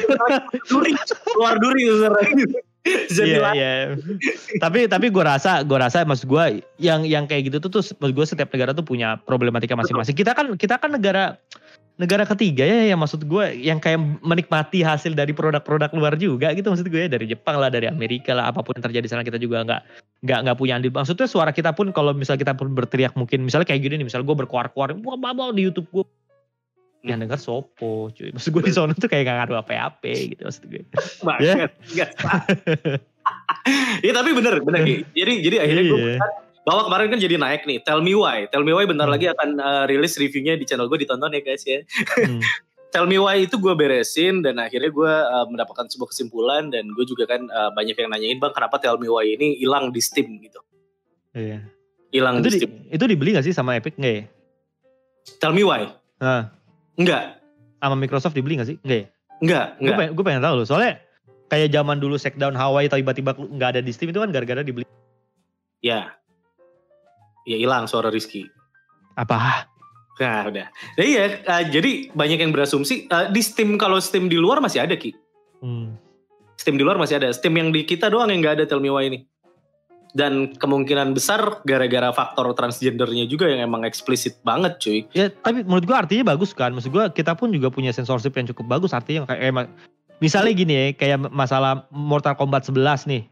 Duri. 0.69 0.93
Keluar 1.25 1.57
duri 1.57 1.83
saudara. 1.89 2.21
Iya, 2.83 3.39
lah. 3.39 3.55
iya. 3.55 3.95
tapi 4.59 4.91
tapi 4.91 5.07
gue 5.15 5.23
rasa 5.23 5.63
gue 5.63 5.79
rasa 5.79 6.03
maksud 6.03 6.27
gue 6.27 6.67
yang 6.83 7.07
yang 7.07 7.31
kayak 7.31 7.47
gitu 7.47 7.63
tuh 7.63 7.79
tuh 7.79 7.83
maksud 8.03 8.15
gue 8.15 8.27
setiap 8.27 8.51
negara 8.51 8.75
tuh 8.75 8.83
punya 8.83 9.15
problematika 9.23 9.79
masing-masing 9.79 10.19
kita 10.19 10.35
kan 10.35 10.59
kita 10.59 10.83
kan 10.83 10.91
negara 10.91 11.39
negara 12.01 12.27
ketiga 12.27 12.65
ya 12.67 12.91
yang 12.91 12.99
maksud 12.99 13.23
gue 13.29 13.45
yang 13.61 13.79
kayak 13.79 14.01
menikmati 14.25 14.83
hasil 14.83 15.15
dari 15.15 15.31
produk-produk 15.31 15.93
luar 15.95 16.19
juga 16.19 16.51
gitu 16.57 16.73
maksud 16.73 16.89
gue 16.91 17.07
ya 17.07 17.11
dari 17.13 17.31
Jepang 17.31 17.61
lah 17.63 17.71
dari 17.71 17.87
Amerika 17.87 18.35
lah 18.35 18.51
apa 18.51 18.65
pun 18.65 18.75
yang 18.75 18.85
terjadi 18.91 19.05
di 19.07 19.11
sana 19.13 19.23
kita 19.23 19.39
juga 19.39 19.63
nggak 19.63 19.81
nggak 20.25 20.39
nggak 20.49 20.57
punya 20.57 20.81
andil 20.81 20.91
maksudnya 20.91 21.29
suara 21.29 21.53
kita 21.55 21.71
pun 21.77 21.95
kalau 21.95 22.17
misal 22.17 22.35
kita 22.35 22.57
pun 22.57 22.73
berteriak 22.73 23.13
mungkin 23.15 23.45
misalnya 23.45 23.69
kayak 23.69 23.85
gini 23.85 24.03
nih 24.03 24.07
misal 24.09 24.25
gue 24.25 24.35
berkuar-kuar 24.35 24.97
wah 25.05 25.53
di 25.55 25.63
YouTube 25.69 25.87
gue 25.93 26.05
yang 27.03 27.19
denger 27.19 27.35
sopo 27.35 28.11
cuy 28.11 28.31
maksud 28.31 28.55
gue 28.55 28.63
di 28.63 28.71
sana 28.71 28.95
tuh 28.95 29.11
kayak 29.11 29.27
gak 29.27 29.37
ngaruh 29.43 29.59
apa-apa 29.61 30.07
gitu 30.07 30.43
maksud 30.43 30.63
gue 30.67 30.83
Banget. 31.21 31.71
Salah. 32.15 32.43
Iya 34.03 34.13
tapi 34.13 34.31
bener 34.35 34.59
bener 34.63 34.81
Ki. 34.83 34.97
Jadi 35.11 35.33
jadi 35.43 35.57
akhirnya 35.63 35.85
gue 35.87 35.99
Iya. 35.99 36.19
bahwa 36.63 36.87
kemarin 36.87 37.07
kan 37.11 37.19
jadi 37.19 37.37
naik 37.39 37.63
nih. 37.67 37.79
Tell 37.83 37.99
me 37.99 38.15
why. 38.15 38.47
Tell 38.51 38.63
me 38.63 38.71
why 38.71 38.87
bentar 38.87 39.07
Hmm. 39.07 39.15
lagi 39.15 39.27
akan 39.29 39.59
uh, 39.59 39.85
rilis 39.87 40.15
reviewnya 40.15 40.55
di 40.55 40.63
channel 40.63 40.87
gue 40.87 40.99
ditonton 40.99 41.31
ya 41.31 41.43
guys 41.43 41.63
ya. 41.63 41.83
Hmm. 42.19 42.39
Tell 42.93 43.09
me 43.09 43.17
why 43.17 43.41
itu 43.41 43.57
gue 43.57 43.73
beresin 43.73 44.45
dan 44.45 44.61
akhirnya 44.61 44.93
gue 44.93 45.09
uh, 45.09 45.47
mendapatkan 45.49 45.89
sebuah 45.89 46.13
kesimpulan 46.13 46.69
dan 46.69 46.87
gue 46.93 47.03
juga 47.03 47.25
kan 47.25 47.41
uh, 47.49 47.73
banyak 47.73 47.97
yang 47.97 48.11
nanyain 48.11 48.37
bang 48.37 48.53
kenapa 48.53 48.77
Tell 48.79 48.95
me 48.95 49.09
why 49.09 49.25
ini 49.25 49.57
hilang 49.57 49.91
di 49.91 49.99
Steam 49.99 50.39
gitu. 50.39 50.61
Iya. 51.33 51.65
Hilang 52.13 52.45
di 52.45 52.53
di, 52.53 52.59
Steam. 52.61 52.73
itu 52.93 53.05
dibeli 53.09 53.33
gak 53.33 53.43
sih 53.43 53.51
sama 53.51 53.75
Epic 53.75 53.97
nggak 53.97 54.13
ya? 54.13 54.25
Tell 55.39 55.51
me 55.51 55.65
why. 55.65 55.89
Nah, 56.21 56.53
Enggak. 56.97 57.41
sama 57.83 57.99
Microsoft 57.99 58.37
dibeli 58.39 58.61
gak 58.63 58.69
sih? 58.71 58.77
Nggak 58.85 58.99
ya? 58.99 59.07
Enggak, 59.43 59.67
Gue 59.75 59.83
enggak. 59.83 59.99
pengen, 59.99 60.13
gue 60.15 60.25
pengen 60.25 60.43
tahu 60.47 60.55
loh. 60.63 60.67
Soalnya 60.67 60.93
kayak 61.51 61.69
zaman 61.75 61.99
dulu 61.99 62.15
Shakedown 62.15 62.55
Hawaii 62.55 62.87
tiba-tiba 62.87 63.35
nggak 63.35 63.69
ada 63.75 63.81
di 63.83 63.91
Steam 63.91 64.15
itu 64.15 64.23
kan 64.23 64.31
gara-gara 64.31 64.63
dibeli. 64.63 64.87
Ya. 65.83 66.15
Ya 67.43 67.57
hilang 67.59 67.91
suara 67.91 68.07
Rizky. 68.09 68.47
Apa? 69.19 69.67
Nah 70.23 70.47
udah. 70.47 70.67
Nah, 70.71 71.03
iya, 71.05 71.43
uh, 71.43 71.65
jadi 71.67 72.15
banyak 72.15 72.39
yang 72.39 72.53
berasumsi 72.55 73.11
uh, 73.11 73.27
di 73.35 73.43
Steam 73.43 73.75
kalau 73.75 73.99
Steam 73.99 74.31
di 74.31 74.39
luar 74.39 74.63
masih 74.63 74.87
ada 74.87 74.95
ki. 74.95 75.11
Hmm. 75.59 75.99
Steam 76.55 76.79
di 76.79 76.87
luar 76.87 76.95
masih 76.95 77.19
ada. 77.19 77.35
Steam 77.35 77.59
yang 77.59 77.75
di 77.75 77.83
kita 77.83 78.07
doang 78.07 78.31
yang 78.31 78.39
nggak 78.39 78.63
ada 78.63 78.65
Tell 78.71 78.79
Me 78.79 78.95
Why 78.95 79.11
ini. 79.11 79.27
Dan 80.13 80.53
kemungkinan 80.53 81.13
besar 81.13 81.65
gara-gara 81.65 82.13
faktor 82.13 82.53
transgendernya 82.53 83.25
juga 83.25 83.49
yang 83.49 83.65
emang 83.65 83.83
eksplisit 83.83 84.37
banget 84.43 84.77
cuy. 84.77 84.99
Ya 85.11 85.33
tapi 85.33 85.63
menurut 85.63 85.85
gua 85.85 86.05
artinya 86.05 86.29
bagus 86.29 86.53
kan. 86.53 86.71
Maksud 86.71 86.91
gua 86.91 87.09
kita 87.09 87.33
pun 87.33 87.49
juga 87.49 87.69
punya 87.69 87.91
censorship 87.91 88.33
yang 88.33 88.45
cukup 88.47 88.69
bagus. 88.71 88.93
Artinya 88.93 89.25
kayak 89.25 89.41
eh, 89.41 89.49
ma- 89.51 89.73
misalnya 90.19 90.53
gini 90.53 90.73
ya, 90.73 90.85
kayak 90.93 91.19
masalah 91.27 91.89
Mortal 91.89 92.35
Kombat 92.35 92.65
11 92.65 92.77
nih. 93.07 93.25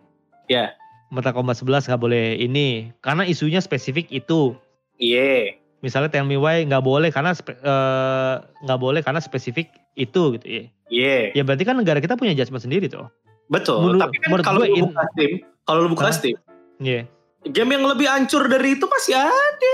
Ya. 0.49 0.73
Mortal 1.09 1.35
Kombat 1.35 1.59
11 1.59 1.85
nggak 1.85 2.01
boleh 2.01 2.39
ini 2.39 2.97
karena 2.99 3.23
isunya 3.23 3.59
spesifik 3.59 4.09
itu. 4.09 4.57
Iya. 4.97 5.57
misalnya 5.81 6.09
Tell 6.09 6.25
Me 6.25 6.37
Why 6.37 6.61
nggak 6.63 6.81
boleh 6.81 7.09
karena 7.09 7.33
eh, 7.33 8.35
nggak 8.63 8.79
boleh 8.79 9.01
karena 9.01 9.17
spesifik 9.19 9.69
itu 9.95 10.37
gitu 10.37 10.47
ya. 10.47 10.65
Iya, 10.87 11.19
Ya 11.33 11.43
berarti 11.43 11.63
kan 11.63 11.73
negara 11.75 11.99
kita 11.99 12.15
punya 12.15 12.33
judgement 12.33 12.61
sendiri 12.61 12.85
tuh. 12.85 13.05
betul. 13.47 13.81
Menurut- 13.87 14.07
Tapi 14.07 14.17
kan 14.19 14.29
kalau 14.41 14.61
lu 14.61 14.69
in- 14.71 14.87
buka 14.87 15.05
Steam, 15.11 15.33
kalau 15.63 15.81
lu 15.81 15.89
buka? 15.91 16.11
Steam, 16.11 16.37
Iya. 16.81 17.05
game 17.43 17.73
yang 17.73 17.85
lebih 17.85 18.05
hancur 18.05 18.47
dari 18.47 18.75
itu 18.75 18.85
masih 18.85 19.17
ada. 19.17 19.73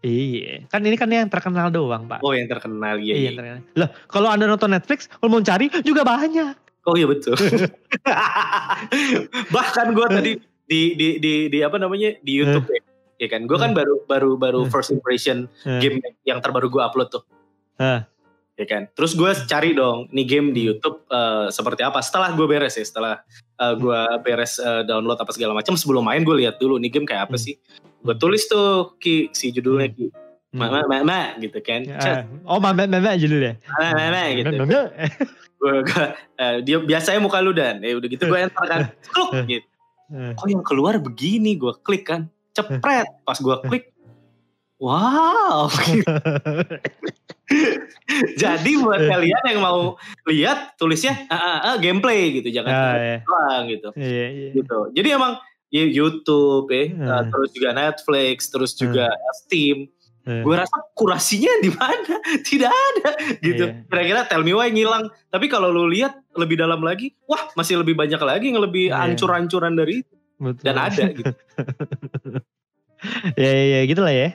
Iya, 0.00 0.64
kan 0.68 0.80
ini 0.80 0.94
kan 0.94 1.08
yang 1.08 1.26
terkenal 1.26 1.68
doang, 1.68 2.06
Pak. 2.06 2.20
Oh, 2.20 2.30
yang 2.30 2.46
terkenal 2.46 2.94
ya. 2.96 3.12
Iya, 3.12 3.14
yang 3.26 3.34
terkenal. 3.34 3.58
Loh, 3.74 3.88
kalau 4.06 4.28
Anda 4.28 4.44
nonton 4.44 4.70
Netflix, 4.70 5.08
kalau 5.08 5.28
mau 5.30 5.40
cari 5.40 5.66
juga 5.80 6.02
banyak. 6.02 6.54
Oh 6.84 6.94
iya 6.94 7.04
betul. 7.04 7.34
Bahkan 9.50 9.86
gue 9.92 10.06
tadi 10.08 10.30
di 10.66 10.80
di 10.94 11.06
di 11.18 11.32
di 11.48 11.58
apa 11.60 11.76
namanya 11.76 12.14
di 12.20 12.32
YouTube 12.34 12.66
ya. 12.68 12.80
Ya 13.16 13.26
kan, 13.32 13.48
gue 13.48 13.56
kan 13.56 13.72
baru 13.72 14.04
baru 14.04 14.36
baru 14.36 14.60
Hmm. 14.62 14.70
first 14.70 14.92
impression 14.92 15.48
game 15.80 15.98
yang 16.22 16.38
terbaru 16.38 16.68
gue 16.68 16.78
upload 16.78 17.08
tuh. 17.10 17.22
Ya 18.56 18.64
kan. 18.64 18.88
Terus 18.96 19.12
gue 19.12 19.28
cari 19.44 19.76
dong, 19.76 20.08
nih 20.10 20.24
game 20.24 20.48
di 20.50 20.64
YouTube 20.64 21.04
eh, 21.06 21.52
seperti 21.52 21.84
apa. 21.84 22.00
Setelah 22.00 22.32
gue 22.32 22.46
beres 22.48 22.72
ya, 22.72 22.84
setelah 22.84 23.20
gue 23.56 24.00
beres 24.20 24.56
eh, 24.56 24.82
download 24.84 25.16
apa 25.16 25.28
segala 25.30 25.52
macam, 25.52 25.76
sebelum 25.76 26.00
main 26.02 26.24
gue 26.24 26.36
lihat 26.40 26.56
dulu 26.56 26.80
nih 26.80 26.88
game 26.88 27.04
kayak 27.04 27.28
apa 27.28 27.36
Hmm. 27.36 27.44
sih. 27.44 27.54
Gue 28.00 28.16
tulis 28.16 28.44
tuh 28.46 28.96
ki 28.96 29.28
si 29.30 29.52
judulnya 29.52 29.92
ki, 29.92 30.08
Hmm. 30.56 30.60
mama 30.62 30.80
mama 30.88 31.36
gitu 31.36 31.60
kan. 31.60 31.84
Ah, 32.00 32.24
Oh, 32.48 32.56
mama 32.56 32.88
mama 32.88 33.12
judulnya. 33.14 33.60
Mama 33.68 33.92
mama 33.92 34.22
gitu. 34.32 34.50
Mama. 34.56 34.80
Gue 35.56 35.72
dia 36.64 36.76
biasanya 36.80 37.20
muka 37.20 37.40
lu 37.40 37.52
dan, 37.52 37.80
ya 37.80 37.96
udah 37.96 38.08
gitu 38.08 38.24
gue 38.24 38.38
enter 38.40 38.64
kan, 38.64 38.80
Kluk, 39.08 39.32
gitu. 39.44 39.66
Eh. 40.06 40.32
kok 40.38 40.46
yang 40.46 40.62
keluar 40.62 40.94
begini 41.02 41.58
gue 41.58 41.74
klik 41.82 42.06
kan 42.06 42.30
cepret 42.54 43.10
pas 43.26 43.34
gue 43.34 43.56
klik 43.66 43.90
wow 44.78 45.66
jadi 48.42 48.72
buat 48.78 49.00
kalian 49.02 49.42
yang 49.46 49.60
mau 49.60 49.94
lihat 50.24 50.74
tulisnya 50.76 51.26
ah, 51.26 51.36
ah, 51.36 51.58
ah, 51.64 51.76
gameplay 51.76 52.32
gitu 52.34 52.48
jangan 52.50 52.70
Ah, 52.70 52.94
iya. 52.96 53.16
doang 53.22 53.62
gitu 53.66 53.88
Iya, 53.94 54.26
iya. 54.28 54.48
gitu 54.54 54.78
jadi 54.92 55.08
emang 55.14 55.36
ya 55.68 55.82
YouTube 55.82 56.68
ya 56.68 56.84
Hmm. 56.88 57.04
uh, 57.04 57.22
terus 57.26 57.50
juga 57.50 57.68
Netflix 57.72 58.36
terus 58.48 58.72
juga 58.72 59.06
Steam 59.36 59.90
Hmm. 60.26 60.42
gue 60.42 60.58
rasa 60.58 60.82
kurasinya 60.90 61.54
di 61.62 61.70
mana 61.70 62.18
tidak 62.50 62.74
ada 62.74 63.14
gitu 63.38 63.62
Iya. 63.64 63.86
kira-kira 63.86 64.20
Tell 64.26 64.42
Me 64.42 64.52
Why 64.52 64.74
ngilang 64.74 65.06
tapi 65.26 65.46
kalau 65.46 65.70
lu 65.70 65.86
lihat 65.86 66.18
lebih 66.34 66.58
dalam 66.58 66.82
lagi 66.82 67.14
wah 67.24 67.46
masih 67.54 67.78
lebih 67.78 67.94
banyak 67.94 68.18
lagi 68.18 68.50
yang 68.50 68.58
lebih 68.58 68.90
Iya. 68.90 69.06
hancur-hancuran 69.06 69.78
dari 69.78 70.02
itu 70.02 70.14
Betul. 70.36 70.62
dan 70.66 70.76
ada 70.82 71.04
gitu 71.14 71.30
ya, 73.38 73.50
ya, 73.50 73.64
ya, 73.70 73.80
gitu 73.86 74.00
lah 74.02 74.10
ya. 74.10 74.28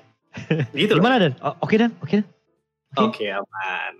gitu. 0.71 0.93
Gimana 0.95 1.15
Dan? 1.19 1.33
Oke 1.59 1.75
Dan, 1.75 1.91
oke 2.00 2.23
Dan. 2.23 2.25
Oke 3.00 3.31
aman. 3.31 3.93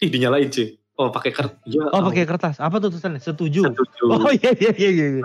Ih 0.00 0.08
dinyalain 0.08 0.48
cuy. 0.48 0.76
Oh 0.96 1.12
pakai 1.12 1.28
kertas. 1.28 1.60
Ya, 1.68 1.84
Oh, 1.92 2.00
pakai 2.08 2.24
kertas. 2.24 2.56
Apa 2.56 2.80
tuh 2.80 2.88
tulisannya? 2.88 3.20
Setuju. 3.20 3.68
Setuju. 3.68 4.04
Oh 4.08 4.32
iya 4.32 4.50
iya 4.56 4.72
iya 4.72 4.90
iya. 4.90 5.06
iya. 5.12 5.24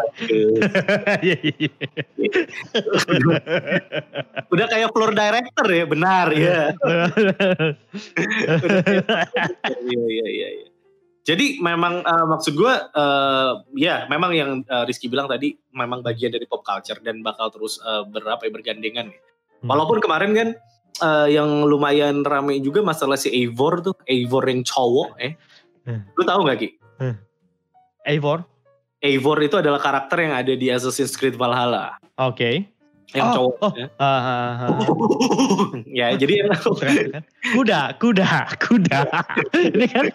Iya 1.24 1.38
iya. 1.39 1.71
Udah 4.51 4.67
kayak 4.67 4.91
floor 4.91 5.15
director 5.15 5.67
ya, 5.71 5.86
benar 5.88 6.27
ya. 6.36 6.75
Iya 9.79 10.03
iya 10.12 10.27
iya. 10.27 10.48
iya. 10.60 10.67
Jadi 11.24 11.63
memang 11.63 12.03
eh, 12.03 12.25
maksud 12.27 12.51
gue, 12.57 12.74
eh, 12.75 13.51
ya 13.79 14.12
memang 14.12 14.36
yang 14.36 14.51
eh, 14.67 14.83
Rizky 14.83 15.07
bilang 15.07 15.31
tadi 15.31 15.55
memang 15.71 16.03
bagian 16.03 16.36
dari 16.36 16.43
pop 16.51 16.67
culture 16.67 17.00
dan 17.00 17.24
bakal 17.24 17.48
terus 17.48 17.79
eh, 17.79 18.03
berapa 18.12 18.43
ya, 18.43 18.51
bergandengan. 18.51 19.07
ya. 19.07 19.19
Walaupun 19.63 20.03
kemarin 20.03 20.36
kan 20.36 20.50
eh, 21.01 21.27
yang 21.34 21.65
lumayan 21.65 22.22
rame 22.22 22.62
juga 22.62 22.79
masalah 22.81 23.17
si 23.17 23.27
Eivor 23.29 23.81
tuh, 23.81 23.96
Eivor 24.05 24.46
yang 24.46 24.62
cowok, 24.62 25.17
eh. 25.17 25.34
Hmm. 25.84 26.05
Lu 26.13 26.22
tahu 26.24 26.46
gak 26.46 26.62
Ki? 26.62 26.70
Eivor. 28.05 28.46
Eivor 29.01 29.38
itu 29.41 29.58
adalah 29.58 29.81
karakter 29.81 30.22
yang 30.22 30.34
ada 30.38 30.53
di 30.53 30.70
Assassin's 30.70 31.17
Creed 31.17 31.34
Valhalla. 31.34 31.98
Oke. 32.22 32.70
Yang 33.12 33.27
Oh, 33.27 33.34
cowok. 33.36 33.55
oh. 33.60 33.72
ya. 33.75 33.88
Ah, 34.00 34.08
ah, 34.08 34.53
ah. 34.72 34.77
ya 35.84 36.08
jadi? 36.15 36.48
Kuda, 37.51 38.00
kuda, 38.00 38.29
kuda. 38.55 39.00
ini 39.67 39.86
kan 39.89 40.05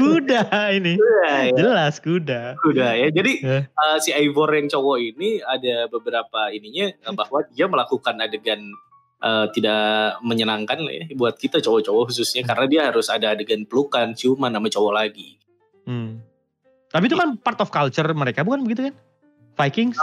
kuda 0.00 0.40
ini. 0.72 0.96
ya, 0.96 1.52
Jelas 1.52 2.00
kuda. 2.00 2.56
udah 2.64 2.90
ya. 2.96 3.12
Jadi 3.12 3.44
uh, 3.44 3.98
si 4.00 4.16
Eivor 4.16 4.48
yang 4.56 4.72
cowok 4.72 4.96
ini 4.96 5.44
ada 5.44 5.84
beberapa 5.92 6.48
ininya 6.48 6.96
uh, 7.04 7.12
bahwa 7.12 7.44
dia 7.52 7.68
melakukan 7.68 8.16
adegan 8.24 8.62
uh, 9.20 9.46
tidak 9.52 10.18
menyenangkan 10.20 10.80
lah 10.80 10.92
ya 10.92 11.04
buat 11.14 11.36
kita 11.36 11.60
cowok-cowok 11.60 12.12
khususnya 12.12 12.42
karena 12.44 12.66
dia 12.68 12.80
harus 12.90 13.06
ada 13.08 13.32
adegan 13.32 13.64
pelukan, 13.64 14.12
ciuman 14.12 14.52
sama 14.52 14.68
cowok 14.68 14.92
lagi. 14.92 15.36
Hmm. 15.86 16.20
Tapi 16.90 17.04
itu 17.06 17.16
kan 17.16 17.36
part 17.36 17.60
of 17.60 17.68
culture 17.68 18.06
mereka 18.12 18.42
bukan 18.42 18.64
begitu 18.64 18.90
kan? 18.90 18.94
Vikings. 19.56 19.96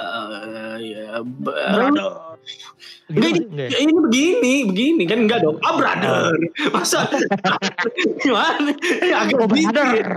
Uh, 0.00 0.80
ya, 0.80 1.20
Brother. 1.20 2.32
Enggak? 3.12 3.36
Enggak 3.52 3.68
ya? 3.68 3.78
ini 3.84 3.92
begini, 3.92 4.54
begini 4.72 5.02
kan 5.04 5.18
enggak 5.28 5.44
dong. 5.44 5.60
Ah 5.60 5.76
brother, 5.76 6.32
masa 6.74 7.04
gimana? 8.24 8.72
Ya, 9.04 9.28
agak 9.28 9.44
Oh, 9.44 9.48
dikit. 9.52 9.74
brother. 9.76 10.08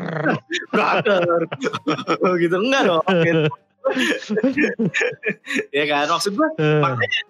brother 0.71 1.39
gitu 2.43 2.55
enggak 2.63 2.81
dong 2.87 3.03
gitu. 3.27 3.43
Ya 5.69 5.83
kan? 5.85 6.05
Maksud 6.09 6.31
gue 6.33 6.47
Eh, 6.55 6.81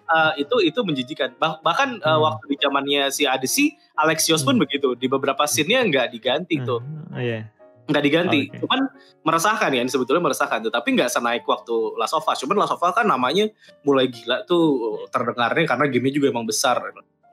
uh, 0.06 0.32
itu 0.36 0.56
itu 0.62 0.80
menjijikan. 0.80 1.34
Bah- 1.36 1.58
bahkan 1.60 1.98
uh, 2.00 2.14
Hmm. 2.14 2.22
waktu 2.24 2.44
di 2.46 2.56
zamannya 2.56 3.02
si 3.08 3.24
Adesi 3.24 3.64
Alexios 3.94 4.42
pun 4.42 4.56
begitu. 4.56 4.94
Di 4.94 5.06
beberapa 5.06 5.44
scene-nya 5.44 5.82
nggak 5.82 6.06
diganti 6.10 6.60
tuh. 6.60 6.80
Oh, 7.10 7.18
iya. 7.18 7.50
nggak 7.84 8.00
diganti. 8.00 8.40
Oke. 8.48 8.64
cuman 8.64 8.80
meresahkan 9.20 9.68
ya 9.68 9.84
sebetulnya 9.84 10.24
meresahkan 10.24 10.56
tetapi 10.62 10.88
nggak 10.96 11.12
senaik 11.12 11.44
waktu 11.44 11.74
Last 11.94 12.16
of 12.16 12.24
Us. 12.24 12.40
Cuman 12.40 12.56
Last 12.56 12.72
of 12.72 12.80
Us 12.80 12.96
kan 12.96 13.04
namanya 13.04 13.44
mulai 13.82 14.08
gila 14.08 14.40
tuh 14.44 14.64
terdengarnya 15.12 15.68
karena 15.68 15.84
game 15.92 16.08
juga 16.08 16.32
emang 16.32 16.48
besar. 16.48 16.80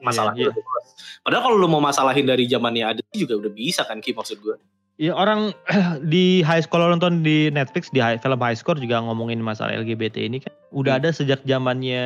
Masalahnya 0.02 0.44
Iya, 0.44 0.48
lebih 0.50 0.60
luas. 0.60 0.86
padahal 1.22 1.42
kalau 1.42 1.56
lu 1.56 1.70
mau 1.70 1.78
masalahin 1.78 2.26
dari 2.26 2.44
zamannya 2.44 2.84
Adesi 2.84 3.22
juga 3.22 3.38
udah 3.38 3.48
bisa 3.48 3.86
kan 3.86 3.96
Ki 3.96 4.12
maksud 4.12 4.42
gue 4.42 4.58
Ya 5.00 5.16
orang 5.16 5.56
di 6.12 6.44
high 6.44 6.60
school 6.60 6.84
nonton 6.84 7.24
di 7.24 7.48
Netflix 7.48 7.88
di 7.90 7.98
high, 7.98 8.20
film 8.20 8.38
High 8.38 8.58
Score 8.60 8.76
juga 8.78 9.00
ngomongin 9.00 9.40
masalah 9.40 9.72
LGBT 9.76 10.28
ini 10.28 10.38
kan 10.44 10.52
udah 10.72 10.96
Hmm. 10.96 11.00
ada 11.04 11.08
sejak 11.10 11.40
zamannya 11.48 12.04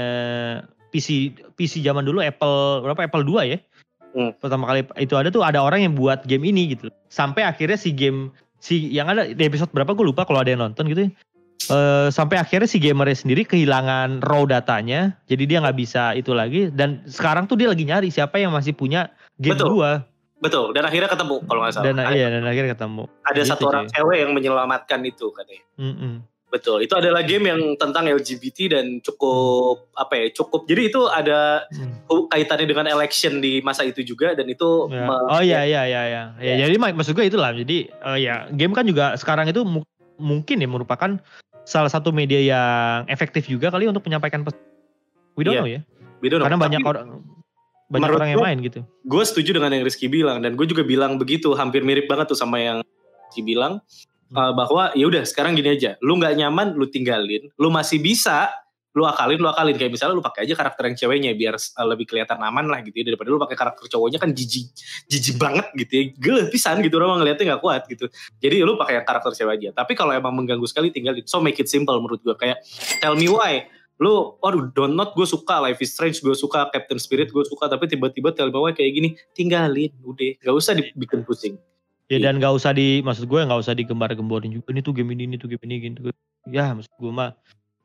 PC 0.94 1.34
PC 1.58 1.82
zaman 1.82 2.06
dulu 2.06 2.22
Apple 2.22 2.86
berapa 2.86 3.10
Apple 3.10 3.26
2 3.26 3.52
ya. 3.52 3.58
Hmm. 4.16 4.32
Pertama 4.38 4.70
kali 4.70 4.86
itu 5.02 5.14
ada 5.18 5.28
tuh 5.28 5.42
ada 5.44 5.60
orang 5.60 5.82
yang 5.84 5.94
buat 5.98 6.24
game 6.24 6.48
ini 6.48 6.72
gitu. 6.78 6.88
Sampai 7.10 7.44
akhirnya 7.44 7.76
si 7.76 7.92
game 7.92 8.32
si 8.62 8.88
yang 8.88 9.10
ada 9.12 9.28
di 9.28 9.42
episode 9.44 9.68
berapa 9.74 9.92
gue 9.92 10.06
lupa 10.06 10.24
kalau 10.24 10.40
ada 10.40 10.48
yang 10.54 10.62
nonton 10.62 10.88
gitu 10.88 11.10
ya. 11.10 11.10
Eh, 11.66 12.08
sampai 12.14 12.38
akhirnya 12.38 12.70
si 12.70 12.78
gamernya 12.78 13.18
sendiri 13.18 13.42
kehilangan 13.42 14.22
raw 14.22 14.46
datanya, 14.46 15.18
jadi 15.26 15.44
dia 15.50 15.58
nggak 15.64 15.74
bisa 15.74 16.14
itu 16.14 16.30
lagi. 16.30 16.70
Dan 16.70 17.02
sekarang 17.10 17.50
tuh 17.50 17.58
dia 17.58 17.66
lagi 17.66 17.82
nyari 17.82 18.06
siapa 18.12 18.38
yang 18.38 18.54
masih 18.54 18.70
punya 18.76 19.10
game 19.42 19.58
Betul. 19.58 19.82
gua. 19.82 20.06
Betul 20.46 20.70
dan 20.70 20.82
akhirnya 20.82 21.08
ketemu 21.08 21.36
kalau 21.42 21.60
nggak 21.60 21.72
salah 21.72 21.84
Dan 21.84 21.96
ada, 21.98 22.12
iya 22.12 22.26
dan 22.28 22.42
akhirnya 22.42 22.70
ketemu. 22.72 23.04
ada 23.22 23.34
gitu, 23.36 23.50
satu 23.50 23.64
orang 23.66 23.86
cewek 23.86 24.18
yang 24.18 24.30
menyelamatkan 24.30 25.00
itu 25.02 25.26
katanya 25.30 25.64
Mm-mm. 25.76 26.14
Betul, 26.46 26.78
itu 26.80 26.94
adalah 26.94 27.20
game 27.20 27.50
yang 27.50 27.74
tentang 27.74 28.06
LGBT 28.06 28.58
dan 28.70 29.02
cukup 29.02 29.90
apa 29.92 30.14
ya, 30.14 30.26
cukup. 30.32 30.62
Jadi 30.64 30.88
itu 30.88 31.02
ada 31.04 31.66
Hmm. 31.68 32.06
kaitannya 32.30 32.64
dengan 32.64 32.86
election 32.86 33.42
di 33.42 33.58
masa 33.60 33.82
itu 33.82 34.00
juga 34.00 34.30
dan 34.30 34.46
itu 34.46 34.86
Ya. 34.86 35.04
me- 35.04 35.26
Oh 35.28 35.42
iya 35.42 35.66
iya 35.66 35.82
iya 35.84 36.02
iya. 36.06 36.22
Ya, 36.38 36.64
jadi 36.64 36.78
mak- 36.78 36.94
maksud 36.94 37.12
gue 37.12 37.26
itulah. 37.26 37.50
Jadi 37.50 37.90
eh, 37.90 38.18
ya 38.20 38.46
game 38.48 38.72
kan 38.72 38.86
juga 38.86 39.18
sekarang 39.18 39.50
itu 39.50 39.66
mu- 39.66 39.84
mungkin 40.16 40.56
ya 40.56 40.70
merupakan 40.70 41.18
salah 41.60 41.90
satu 41.90 42.14
media 42.14 42.38
yang 42.38 42.98
efektif 43.06 43.42
juga 43.44 43.68
kali 43.68 43.84
untuk 43.84 44.06
menyampaikan 44.06 44.40
pesan. 44.40 44.62
We 45.34 45.42
don't 45.42 45.50
Iya. 45.52 45.60
know 45.60 45.68
ya. 45.68 45.80
we 46.16 46.30
don't 46.30 46.38
know. 46.38 46.46
Karena 46.46 46.56
Tapi 46.56 46.64
banyak 46.72 46.80
orang 46.86 47.06
banyak 47.86 48.02
menurut 48.02 48.18
orang 48.18 48.30
yang 48.34 48.42
main 48.42 48.58
gitu. 48.58 48.80
Gue 49.06 49.22
setuju 49.22 49.54
dengan 49.54 49.70
yang 49.70 49.86
Rizky 49.86 50.10
bilang 50.10 50.42
dan 50.42 50.58
gue 50.58 50.66
juga 50.66 50.82
bilang 50.82 51.18
begitu, 51.22 51.54
hampir 51.54 51.86
mirip 51.86 52.10
banget 52.10 52.34
tuh 52.34 52.38
sama 52.38 52.58
yang 52.58 52.82
Rizky 53.30 53.46
bilang 53.46 53.78
uh, 54.34 54.52
bahwa 54.54 54.90
ya 54.98 55.06
udah 55.06 55.22
sekarang 55.22 55.54
gini 55.54 55.78
aja, 55.78 55.94
lu 56.02 56.18
nggak 56.18 56.34
nyaman, 56.34 56.74
lu 56.74 56.90
tinggalin, 56.90 57.46
lu 57.54 57.70
masih 57.70 58.02
bisa, 58.02 58.50
lu 58.90 59.06
akalin, 59.06 59.38
lu 59.38 59.46
akalin. 59.46 59.78
Kayak 59.78 59.94
misalnya 59.94 60.18
lu 60.18 60.24
pakai 60.24 60.50
aja 60.50 60.58
karakter 60.58 60.82
yang 60.90 60.96
ceweknya 60.98 61.30
biar 61.38 61.54
uh, 61.54 61.86
lebih 61.86 62.10
kelihatan 62.10 62.42
aman 62.42 62.66
lah 62.66 62.82
gitu 62.82 62.96
ya 62.98 63.04
daripada 63.14 63.28
lu 63.30 63.38
pakai 63.38 63.54
karakter 63.54 63.84
cowoknya 63.86 64.18
kan 64.18 64.34
jijik 64.34 64.66
jijik 65.06 65.36
banget 65.38 65.70
gitu 65.78 65.92
ya 65.94 66.04
gele 66.18 66.42
pisan 66.50 66.82
gitu 66.82 66.98
orang 66.98 67.22
ngeliatnya 67.22 67.54
nggak 67.54 67.62
kuat 67.62 67.86
gitu. 67.86 68.10
Jadi 68.42 68.66
lu 68.66 68.74
pakai 68.74 69.06
karakter 69.06 69.30
cewek 69.30 69.62
aja. 69.62 69.68
Tapi 69.78 69.94
kalau 69.94 70.10
emang 70.10 70.34
mengganggu 70.34 70.66
sekali 70.66 70.90
tinggalin. 70.90 71.22
So 71.22 71.38
make 71.38 71.62
it 71.62 71.70
simple 71.70 71.94
menurut 72.02 72.18
gue 72.18 72.34
kayak 72.34 72.66
tell 72.98 73.14
me 73.14 73.30
why 73.30 73.70
lu 73.96 74.36
don't 74.76 74.92
not 74.92 75.16
gue 75.16 75.24
suka 75.24 75.60
Life 75.64 75.80
is 75.80 75.96
Strange 75.96 76.20
gue 76.20 76.36
suka 76.36 76.68
Captain 76.68 77.00
Spirit 77.00 77.32
gue 77.32 77.44
suka 77.48 77.68
tapi 77.68 77.88
tiba-tiba 77.88 78.32
why 78.52 78.76
kayak 78.76 78.92
gini 78.92 79.08
tinggalin 79.32 79.88
udah 80.04 80.36
gak 80.44 80.54
usah 80.54 80.76
dibikin 80.76 81.24
pusing 81.24 81.56
Ya 82.06 82.22
Iya. 82.22 82.30
dan 82.30 82.38
gak 82.38 82.54
usah 82.54 82.70
di 82.70 83.02
maksud 83.02 83.26
gue 83.26 83.40
nggak 83.42 83.60
usah 83.66 83.74
digembar-gemborin 83.74 84.54
juga 84.54 84.70
ini 84.70 84.78
tuh 84.78 84.94
game 84.94 85.10
ini 85.18 85.26
ini 85.26 85.36
tuh 85.42 85.50
game 85.50 85.62
ini 85.66 85.90
gitu. 85.90 86.14
Ya 86.46 86.70
maksud 86.70 86.94
gue 87.02 87.10
mah 87.10 87.34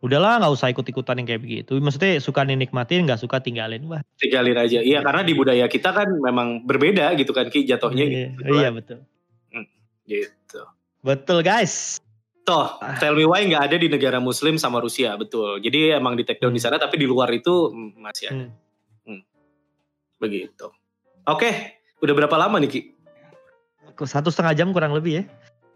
udahlah 0.05 0.37
nggak 0.41 0.53
usah 0.53 0.69
ikut-ikutan 0.69 1.17
yang 1.21 1.27
kayak 1.29 1.41
begitu. 1.41 1.81
Maksudnya 1.81 2.21
suka 2.21 2.45
dinikmatin, 2.45 3.09
nggak 3.09 3.17
suka 3.17 3.41
tinggalin. 3.41 3.81
Wah, 3.89 4.05
tinggalin 4.21 4.57
aja. 4.61 4.85
Iya 4.85 5.01
karena 5.01 5.25
di 5.25 5.33
budaya 5.33 5.65
kita 5.65 5.89
kan 5.89 6.05
memang 6.21 6.69
berbeda 6.69 7.17
gitu 7.17 7.33
kan 7.33 7.49
Ki 7.49 7.65
jatuhnya 7.65 8.05
iya, 8.05 8.29
gitu. 8.37 8.53
iya 8.53 8.69
betul. 8.69 8.99
Gitu. 10.05 10.61
Betul 11.01 11.41
guys. 11.41 11.97
Toh, 12.51 12.67
tell 12.99 13.15
me 13.15 13.23
why 13.23 13.39
nggak 13.41 13.63
ada 13.63 13.75
di 13.75 13.87
negara 13.87 14.19
Muslim 14.19 14.59
sama 14.59 14.77
Rusia, 14.77 15.15
betul. 15.15 15.57
Jadi 15.57 15.95
emang 15.95 16.19
di 16.19 16.27
take 16.27 16.37
down 16.37 16.51
di 16.51 16.59
sana, 16.59 16.75
tapi 16.75 16.99
di 16.99 17.07
luar 17.07 17.31
itu 17.31 17.71
masih 17.95 18.27
ada. 18.27 18.45
Hmm. 19.07 19.23
Begitu. 20.19 20.67
Oke, 21.23 21.49
udah 21.97 22.13
berapa 22.13 22.35
lama 22.35 22.59
nih 22.59 22.67
Ki? 22.67 22.81
Satu 24.01 24.27
setengah 24.27 24.51
jam 24.51 24.67
kurang 24.71 24.91
lebih 24.91 25.21
ya 25.21 25.23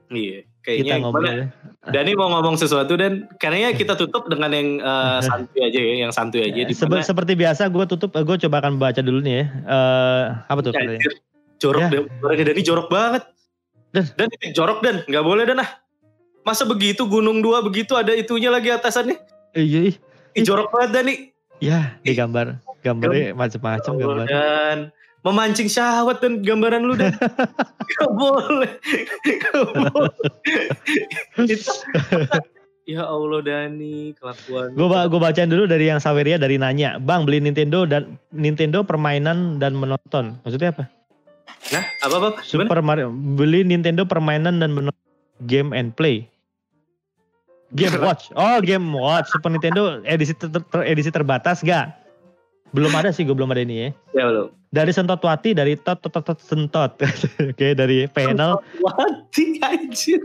Iya, 0.06 0.46
kita 0.62 0.84
kayaknya 0.84 0.94
ngobrol. 1.00 1.24
gimana? 1.24 1.34
ya. 1.34 1.46
Dani 1.90 2.12
mau 2.14 2.30
ngomong 2.30 2.60
sesuatu 2.60 2.94
dan 2.94 3.26
kayaknya 3.38 3.74
kita 3.74 3.94
tutup 3.96 4.28
dengan 4.28 4.52
yang 4.52 4.78
eh, 4.78 5.20
santuy 5.28 5.62
aja 5.64 5.80
ya, 5.80 5.94
yang 6.06 6.12
santuy 6.12 6.44
aja. 6.44 6.60
Ya, 6.62 6.66
di 6.68 6.76
sebe- 6.76 7.00
mana- 7.00 7.08
seperti 7.08 7.34
biasa 7.34 7.72
gue 7.72 7.86
tutup, 7.88 8.12
gue 8.12 8.38
coba 8.46 8.56
akan 8.60 8.78
baca 8.78 9.02
dulu 9.02 9.24
nih 9.24 9.34
ya. 9.34 9.46
Eh, 9.64 10.24
apa 10.46 10.60
tuh? 10.60 10.72
Anjir, 10.76 11.14
jorok 11.58 11.82
Ya. 11.88 11.90
Dani 12.44 12.62
jorok 12.62 12.88
banget. 12.92 13.24
Dan. 13.90 14.04
Dan 14.14 14.28
jorok 14.52 14.80
dan 14.84 14.96
nggak 15.08 15.24
boleh 15.24 15.46
dan 15.48 15.64
ah. 15.64 15.70
Masa 16.46 16.62
begitu 16.64 17.10
gunung 17.10 17.42
dua 17.42 17.60
begitu 17.60 17.98
ada 17.98 18.14
itunya 18.14 18.54
lagi 18.54 18.70
atasannya? 18.70 19.18
Iya, 19.58 19.90
iya. 19.90 19.94
Ih, 20.38 20.44
jorok 20.46 20.70
banget 20.70 20.90
Dani. 20.94 21.14
ya 21.58 21.96
di 22.04 22.12
gambar, 22.12 22.60
gambarnya 22.84 23.32
macam-macam 23.34 23.92
gambar. 23.96 24.26
Dan 24.28 24.78
memancing 25.26 25.66
syahwat 25.66 26.22
dan 26.22 26.44
gambaran 26.46 26.86
lu 26.86 26.94
dan 26.94 27.16
gak 27.98 28.12
boleh. 28.14 28.72
Gak 29.26 29.64
boleh. 29.74 30.14
Itu- 31.50 31.82
ya 32.86 33.10
Allah 33.10 33.40
Dani 33.42 34.14
kelakuan. 34.14 34.78
Gue 34.78 34.86
gue 34.86 35.20
bacain 35.20 35.50
dulu 35.50 35.66
dari 35.66 35.90
yang 35.90 35.98
Saweria 35.98 36.38
dari 36.38 36.62
nanya, 36.62 37.02
bang 37.02 37.26
beli 37.26 37.42
Nintendo 37.42 37.90
dan 37.90 38.22
Nintendo 38.30 38.86
permainan 38.86 39.58
dan 39.58 39.74
menonton. 39.74 40.38
Maksudnya 40.46 40.76
apa? 40.78 40.86
Nah, 41.74 41.84
apa 42.06 42.16
apa? 42.22 42.30
Super 42.46 42.86
Mario 42.86 43.10
beli 43.10 43.66
Nintendo 43.66 44.06
permainan 44.06 44.62
dan 44.62 44.76
menonton 44.78 45.02
game 45.50 45.74
and 45.74 45.98
play. 45.98 46.30
Game 47.74 47.98
Watch. 47.98 48.30
Oh, 48.38 48.62
Game 48.62 48.86
Watch 48.94 49.34
Super 49.34 49.50
Nintendo 49.50 50.04
edisi 50.06 50.38
ter- 50.38 50.52
ter- 50.52 50.86
edisi 50.86 51.10
terbatas 51.10 51.66
gak? 51.66 51.90
Belum 52.76 52.92
ada 52.94 53.10
sih, 53.10 53.24
gue 53.24 53.34
belum 53.34 53.56
ada 53.56 53.64
ini 53.64 53.76
ya. 53.76 53.90
Ya 54.14 54.24
belum. 54.30 54.48
Dari 54.76 54.92
Sentot 54.92 55.24
Wati, 55.24 55.56
dari 55.56 55.80
Tot 55.80 56.04
Tot 56.04 56.12
Tot, 56.12 56.36
Tot 56.36 56.40
Sentot. 56.44 56.92
Oke, 57.56 57.72
dari 57.74 58.06
panel. 58.12 58.60
Wati 58.84 59.64
anjir. 59.64 60.20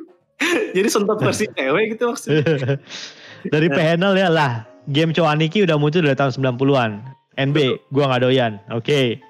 Jadi 0.75 0.89
sentot 0.89 1.21
versi 1.21 1.45
cewek 1.57 1.97
gitu 1.97 2.11
maksudnya. 2.11 2.81
dari 3.55 3.69
panel 3.69 4.13
ya 4.17 4.29
lah. 4.33 4.65
Game 4.91 5.15
Coaniki 5.15 5.63
udah 5.63 5.77
muncul 5.77 6.03
dari 6.03 6.17
tahun 6.17 6.35
90-an. 6.35 6.91
NB, 7.39 7.57
gua 7.95 8.11
nggak 8.11 8.23
doyan. 8.27 8.53
Oke. 8.75 9.21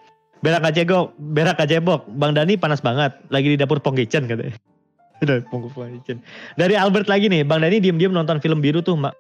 Berak 0.41 0.65
kacebok, 0.65 1.13
berak 1.21 1.61
kacebok. 1.61 2.09
Bang 2.17 2.33
Dani 2.33 2.57
panas 2.57 2.81
banget. 2.81 3.13
Lagi 3.29 3.53
di 3.53 3.57
dapur 3.61 3.77
Pong 3.85 3.99
Kitchen 3.99 4.25
katanya. 4.25 4.57
Dari 6.57 6.75
Albert 6.75 7.07
lagi 7.07 7.27
nih, 7.27 7.45
Bang 7.45 7.61
Dani 7.61 7.77
diem-diem 7.77 8.11
nonton 8.11 8.39
film 8.39 8.59
biru 8.59 8.81
tuh, 8.81 8.97
Mak. 8.97 9.15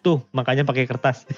Tuh, 0.00 0.18
makanya 0.30 0.62
pakai 0.62 0.84
kertas. 0.84 1.22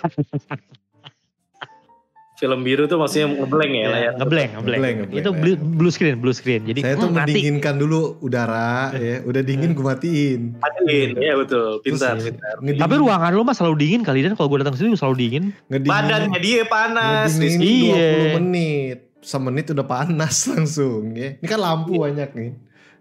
Film 2.34 2.66
biru 2.66 2.90
tuh 2.90 2.98
maksudnya 2.98 3.30
ngeblank 3.30 3.72
ya 3.72 3.86
layar. 3.86 4.12
ngeblank, 4.18 4.50
ngeblank. 4.52 4.74
Ngeblank, 4.74 4.96
ngeblank, 4.98 5.22
Itu 5.22 5.30
ya. 5.30 5.38
blue, 5.38 5.54
blue 5.78 5.92
screen, 5.94 6.16
blue 6.18 6.34
screen. 6.34 6.66
Jadi 6.66 6.82
Saya 6.82 6.98
tuh 6.98 7.06
hmm, 7.06 7.14
mati. 7.14 7.30
mendinginkan 7.30 7.74
dulu 7.78 8.00
udara 8.18 8.90
ya. 8.92 9.22
Udah 9.22 9.38
dingin 9.40 9.70
gue 9.70 9.86
matiin. 9.86 10.58
Matiin, 10.58 11.14
ya 11.14 11.38
betul. 11.38 11.78
Pintar, 11.78 12.18
Terus, 12.18 12.34
pintar. 12.34 12.58
ngedingin- 12.58 12.82
Tapi 12.82 12.94
ruangan 12.98 13.30
lu 13.30 13.46
mah 13.46 13.54
selalu 13.54 13.76
dingin 13.78 14.02
kali 14.02 14.26
dan 14.26 14.34
kalau 14.34 14.50
gue 14.50 14.58
datang 14.60 14.74
ke 14.74 14.82
sini 14.82 14.98
selalu 14.98 15.14
dingin. 15.16 15.44
ngedingin- 15.68 15.94
Badannya 15.94 16.38
dia 16.42 16.62
panas. 16.66 17.30
ngedingin. 17.32 17.60
Iya. 17.62 18.10
20 18.26 18.36
menit. 18.42 18.98
Semenit 19.22 19.66
udah 19.70 19.86
panas 19.86 20.34
langsung 20.50 21.14
ya. 21.14 21.38
Ini 21.38 21.46
kan 21.46 21.60
lampu 21.62 22.02
banyak 22.02 22.34
nih. 22.34 22.50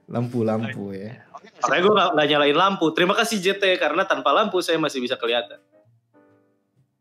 Lampu-lampu 0.08 0.92
ya. 0.92 1.24
Makanya 1.64 1.82
gue 1.82 1.94
gak, 1.96 2.10
gak 2.16 2.28
nyalain 2.28 2.58
lampu. 2.58 2.86
Terima 2.92 3.14
kasih 3.16 3.40
JT 3.40 3.64
karena 3.80 4.04
tanpa 4.04 4.32
lampu 4.32 4.60
saya 4.60 4.80
masih 4.80 5.00
bisa 5.00 5.16
kelihatan. 5.16 5.60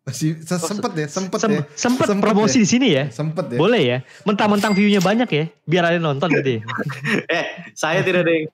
Masih 0.02 0.34
se- 0.42 0.58
sempet 0.58 0.90
ya, 0.98 1.06
sempet 1.06 1.38
Sem- 1.38 1.52
ya. 1.54 1.62
sempet, 1.78 2.06
Sempet 2.10 2.24
promosi 2.26 2.58
di 2.58 2.68
sini 2.68 2.88
ya. 2.90 3.06
Sempet 3.06 3.54
ya. 3.54 3.58
Boleh 3.58 3.82
ya. 3.82 3.98
Mentang-mentang 4.26 4.74
view-nya 4.74 4.98
banyak 4.98 5.28
ya. 5.30 5.44
Biar 5.62 5.94
ada 5.94 5.98
nonton 6.02 6.26
gitu 6.42 6.58
ya. 6.58 6.62
Eh, 7.30 7.44
saya 7.74 8.02
tidak 8.02 8.26
ada 8.26 8.32
yang... 8.34 8.46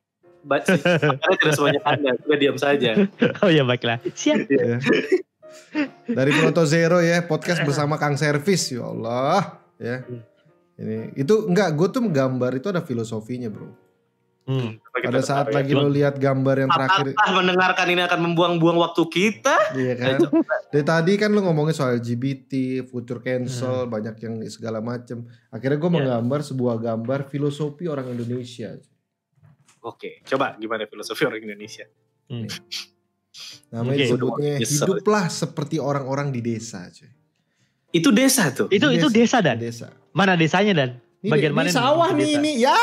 Saya 0.64 1.34
tidak 1.40 1.54
sebanyak 1.56 1.82
Anda. 1.88 2.10
Sudah 2.20 2.38
diam 2.40 2.56
saja. 2.56 2.90
Oh 3.40 3.48
ya 3.48 3.64
baiklah. 3.64 4.00
Siap. 4.12 4.48
Ya. 4.48 4.76
Dari 6.08 6.30
Proto 6.32 6.64
Zero 6.64 7.00
ya, 7.00 7.24
podcast 7.24 7.60
bersama 7.64 7.96
Kang 8.00 8.16
Servis, 8.16 8.72
ya 8.72 8.84
Allah, 8.84 9.60
ya. 9.76 10.04
Ini 10.78 11.12
itu 11.18 11.34
enggak, 11.44 11.74
gue 11.74 11.88
tuh 11.90 12.00
gambar 12.06 12.56
itu 12.56 12.68
ada 12.70 12.80
filosofinya 12.80 13.50
bro. 13.52 13.68
Hmm. 14.48 14.80
Pada 14.80 15.20
saat 15.20 15.52
lagi 15.52 15.76
lo 15.76 15.86
lihat 15.86 16.16
gambar 16.16 16.56
yang 16.58 16.72
terakhir, 16.72 17.12
Apakah 17.12 17.32
mendengarkan 17.36 17.86
ini 17.86 18.00
akan 18.00 18.20
membuang-buang 18.24 18.80
waktu 18.80 19.02
kita? 19.06 19.76
iya 19.76 19.92
kan? 19.94 20.16
Dari 20.72 20.80
tadi 20.82 21.12
kan 21.14 21.30
lo 21.30 21.44
ngomongin 21.44 21.76
soal 21.76 22.00
LGBT, 22.00 22.52
future 22.82 23.20
cancel, 23.20 23.84
banyak 23.84 24.16
yang 24.18 24.40
segala 24.48 24.80
macem. 24.80 25.22
Akhirnya 25.48 25.76
gue 25.76 25.86
Ya. 25.86 25.96
menggambar 26.00 26.40
sebuah 26.40 26.80
gambar 26.80 27.28
filosofi 27.28 27.86
orang 27.86 28.08
Indonesia. 28.08 28.72
Oke, 29.78 30.24
coba 30.24 30.56
gimana 30.56 30.88
filosofi 30.88 31.22
orang 31.22 31.44
Indonesia? 31.44 31.84
Hmm. 32.26 32.48
Namanya 33.68 33.94
Oke. 33.94 34.02
disebutnya 34.08 34.52
Nyesel. 34.58 34.72
hiduplah 34.80 35.24
seperti 35.28 35.76
orang-orang 35.76 36.32
di 36.32 36.40
desa. 36.40 36.88
Cuy. 36.88 37.12
Itu 37.90 38.10
desa 38.10 38.48
tuh. 38.48 38.68
Itu 38.68 38.88
itu 38.88 39.08
desa 39.08 39.38
dan. 39.38 39.60
Desa. 39.60 39.92
Mana 40.10 40.34
desanya 40.34 40.72
dan? 40.74 40.90
Ini, 41.20 41.28
Bagian 41.28 41.52
ini 41.52 41.56
mana 41.56 41.68
nih? 41.68 41.76
sawah 41.76 42.08
nih 42.10 42.28
ini 42.34 42.52
ya 42.62 42.76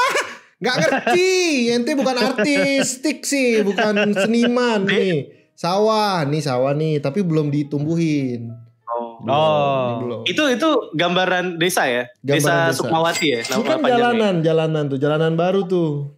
nggak 0.55 0.75
ngerti 0.79 1.29
ente 1.71 1.91
bukan 1.93 2.15
artistik 2.15 3.27
sih 3.27 3.59
bukan 3.61 4.15
seniman 4.15 4.87
nih 4.87 5.27
sawah 5.51 6.23
nih 6.23 6.41
sawah 6.41 6.71
nih 6.71 7.03
tapi 7.03 7.23
belum 7.23 7.51
ditumbuhin 7.51 8.51
Oh. 8.85 9.19
Belum, 9.19 9.33
Oh. 9.35 9.87
belum. 9.99 10.19
Itu 10.29 10.43
itu 10.53 10.69
gambaran 10.95 11.57
desa 11.59 11.83
ya? 11.89 12.07
Gambaran 12.23 12.39
desa, 12.39 12.71
desa. 12.71 12.77
Sukmawati 12.79 13.27
ya? 13.27 13.39
ini 13.43 13.63
kan 13.65 13.79
panjangnya. 13.81 13.89
jalanan 13.91 14.33
jalanan 14.39 14.83
tuh 14.87 14.99
jalanan 15.01 15.33
baru 15.35 15.61
tuh 15.67 16.14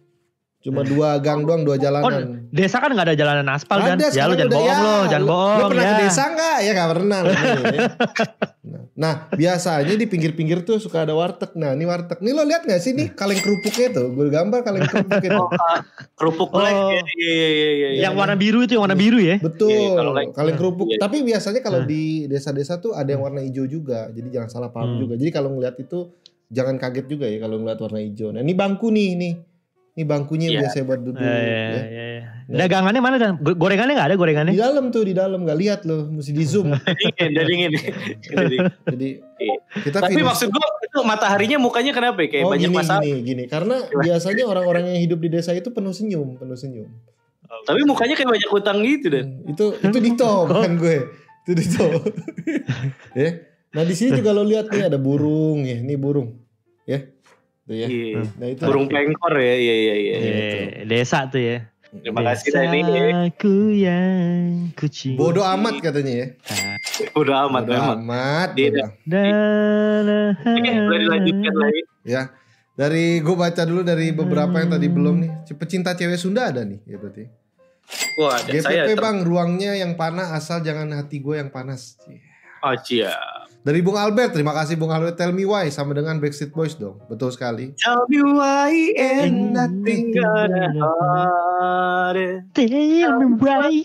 cuma 0.68 0.80
dua 0.82 1.16
gang 1.16 1.40
doang 1.42 1.62
dua 1.62 1.76
jalanan 1.76 2.44
Desa 2.48 2.76
kan 2.76 2.88
nggak 2.88 3.06
ada 3.06 3.14
jalanan 3.14 3.46
aspal 3.50 3.76
dan. 3.78 4.00
Ya 4.00 4.24
lu 4.24 4.32
jangan 4.32 4.48
bohong 4.50 4.64
ya. 4.66 4.76
lo, 4.78 4.96
jangan 5.04 5.20
Lu- 5.20 5.30
bohong 5.30 5.52
Lu 5.54 5.64
pernah 5.68 5.82
ya. 5.82 5.90
ke 5.90 6.00
desa 6.00 6.22
nggak? 6.28 6.56
Ya 6.58 6.70
nggak 6.70 6.90
pernah. 6.90 7.18
lah, 7.20 7.34
nih, 7.36 7.60
ya. 7.68 7.80
Nah, 8.64 8.82
Nah 8.98 9.14
biasanya 9.30 9.94
di 9.94 10.06
pinggir-pinggir 10.06 10.58
tuh 10.62 10.76
suka 10.76 11.02
ada 11.02 11.12
warteg. 11.12 11.52
Nah 11.54 11.70
ini 11.70 11.84
warteg. 11.84 12.18
Nih 12.18 12.32
lo 12.32 12.42
lihat 12.42 12.62
nggak 12.62 12.78
sih 12.78 12.92
nih 12.92 13.12
kaleng 13.12 13.36
kerupuknya 13.38 13.88
tuh? 13.90 14.06
Gue 14.10 14.26
gambar 14.28 14.60
kaleng 14.62 14.80
kerupuknya. 14.82 15.30
tuh. 15.34 15.48
Kerupuk 16.14 16.48
Oh. 16.50 16.64
Iya, 16.88 17.04
iya, 17.14 17.30
iya, 17.30 17.48
iya, 17.50 17.68
iya. 17.70 17.88
Yang 18.02 18.14
warna 18.16 18.34
biru 18.34 18.58
itu 18.60 18.72
yang 18.72 18.82
warna 18.82 18.96
biru 18.96 19.18
ya. 19.18 19.36
Betul. 19.38 19.68
Iya, 19.70 19.88
kalau 19.94 20.12
like- 20.14 20.32
kaleng 20.32 20.56
kerupuk. 20.56 20.86
Iya. 20.88 20.98
Tapi 20.98 21.16
biasanya 21.22 21.60
kalau 21.60 21.80
Hmm. 21.80 21.86
di 21.86 22.02
desa-desa 22.26 22.74
tuh 22.78 22.92
ada 22.92 23.06
yang 23.06 23.20
warna 23.20 23.40
hijau 23.40 23.66
juga. 23.66 24.08
Jadi 24.08 24.28
jangan 24.30 24.48
salah 24.48 24.70
paham 24.70 24.88
Hmm. 24.90 25.00
juga. 25.00 25.14
Jadi 25.14 25.30
kalau 25.30 25.52
ngeliat 25.52 25.76
itu 25.76 26.08
jangan 26.48 26.74
kaget 26.74 27.06
juga 27.06 27.26
ya 27.26 27.38
kalau 27.38 27.56
ngeliat 27.58 27.76
warna 27.78 28.00
hijau. 28.00 28.28
Nah 28.30 28.40
ini 28.40 28.52
bangku 28.52 28.88
nih 28.88 29.08
nih. 29.14 29.32
Ini 29.98 30.06
bangkunya 30.06 30.46
yang 30.46 30.54
Iya. 30.54 30.62
biasa 30.64 30.86
buat 30.86 31.00
duduk. 31.00 31.18
Eh, 31.18 31.26
iya, 31.26 31.34
ya. 31.34 31.66
iya, 31.82 32.04
iya. 32.14 32.22
Dagangannya 32.48 33.00
mana 33.00 33.16
dan? 33.18 33.34
Go- 33.36 33.58
Gorengannya 33.58 33.92
nggak 33.92 34.08
ada 34.08 34.14
Di 34.14 34.20
gorengannya? 34.20 34.52
dalam 34.54 34.84
tuh 34.88 35.02
di 35.02 35.10
dalam 35.12 35.42
nggak 35.42 35.58
lihat 35.58 35.80
loh, 35.82 36.06
mesti 36.06 36.30
di 36.30 36.44
zoom. 36.44 36.70
dingin, 36.78 37.28
udah 37.28 37.44
dingin. 37.44 37.70
Jadi, 38.30 38.56
Jadi 38.86 39.08
Iya. 39.36 39.56
kita 39.82 39.98
Tapi 39.98 40.14
finish- 40.14 40.22
maksud 40.24 40.48
gua 40.48 40.66
itu 40.80 40.98
mataharinya 41.00 41.58
mukanya 41.58 41.90
kenapa 41.90 42.18
ya? 42.20 42.28
Kayak 42.28 42.44
oh 42.44 42.50
banyak 42.52 42.62
gini, 42.64 42.78
masalah. 42.78 43.02
gini 43.02 43.20
gini 43.20 43.42
karena 43.44 43.76
biasanya 43.92 44.44
orang-orang 44.44 44.84
yang 44.88 45.00
hidup 45.00 45.18
di 45.18 45.28
desa 45.28 45.50
itu 45.52 45.68
penuh 45.68 45.90
senyum 45.90 46.34
penuh 46.36 46.54
senyum 46.54 46.86
Tapi 47.60 47.80
mukanya 47.82 48.14
kayak 48.14 48.30
banyak 48.30 48.50
utang 48.50 48.78
gitu 48.80 49.06
dan. 49.08 49.26
Hmm, 49.36 49.50
itu 49.50 49.64
itu 49.74 49.98
Dito 49.98 50.30
bukan 50.44 50.72
gue 50.78 50.96
itu 51.40 51.52
Dito 51.54 51.86
ya 53.14 53.30
nah 53.68 53.82
di 53.82 53.92
sini 53.92 54.16
juga 54.16 54.32
lo 54.32 54.42
lihat 54.42 54.68
nih 54.68 54.86
ada 54.86 54.96
burung 54.96 55.60
ya 55.62 55.76
ini 55.76 55.94
burung 55.94 56.40
ya 56.84 57.04
tuh 57.68 57.76
ya 57.76 57.86
Iya. 57.86 58.24
nah 58.34 58.46
itu 58.48 58.62
Burung 58.64 58.88
pengkor 58.88 59.34
ya, 59.34 59.54
iya 59.54 59.74
iya 59.76 59.94
iya. 59.94 60.16
Iya. 60.16 60.42
Desa 60.82 61.28
tuh 61.28 61.38
ya. 61.38 61.58
Terima 61.90 62.20
kasih 62.22 62.48
Dani. 62.50 62.80
Desaku 62.82 63.54
yang 63.72 64.44
ku 64.72 64.86
cinta. 64.86 65.16
bodoh 65.18 65.44
amat 65.46 65.80
katanya 65.82 66.12
ya 66.14 66.26
Udah 67.20 67.44
amat 67.46 67.62
bodoh 67.62 67.76
memang. 67.78 67.98
amat 68.02 68.48
Dia 68.52 68.68
bodoh. 68.70 68.88
Dan 69.04 70.04
Oke, 70.36 70.70
boleh 70.78 70.98
dilanjutkan 71.02 71.54
lagi. 71.54 71.80
ya 72.02 72.22
dari 72.74 73.18
gue 73.18 73.34
baca 73.34 73.62
dulu 73.62 73.80
dari 73.82 74.12
beberapa 74.12 74.52
yang 74.54 74.70
tadi 74.70 74.86
belum 74.86 75.14
nih 75.18 75.30
pecinta 75.50 75.92
cewek 75.92 76.14
Sunda 76.14 76.46
ada 76.46 76.60
nih 76.62 76.78
ya 76.84 76.96
berarti 76.96 77.24
Wah, 78.14 78.36
ada 78.36 78.52
saya. 78.54 78.84
GPP 78.84 78.90
ter- 78.90 79.00
bang 79.00 79.16
ruangnya 79.22 79.72
yang 79.74 79.92
panas 79.94 80.28
asal 80.30 80.60
jangan 80.60 80.92
hati 80.92 81.18
gue 81.18 81.36
yang 81.36 81.48
panas 81.48 81.96
Oh, 82.60 82.76
siap. 82.76 83.47
Dari 83.68 83.84
Bung 83.84 84.00
Albert, 84.00 84.32
terima 84.32 84.56
kasih 84.56 84.80
Bung 84.80 84.88
Albert. 84.88 85.20
Tell 85.20 85.28
me 85.28 85.44
why 85.44 85.68
sama 85.68 85.92
dengan 85.92 86.16
Backstreet 86.16 86.56
Boys 86.56 86.72
dong. 86.80 87.04
Betul 87.04 87.36
sekali. 87.36 87.76
Tell 87.76 88.00
me 88.08 88.24
why 88.24 88.72
ain't 88.96 89.52
nothing 89.52 90.16
gonna 90.16 90.72
hurt 90.72 92.16
it. 92.16 92.48
Tell 92.56 93.20
me 93.20 93.36
why. 93.36 93.76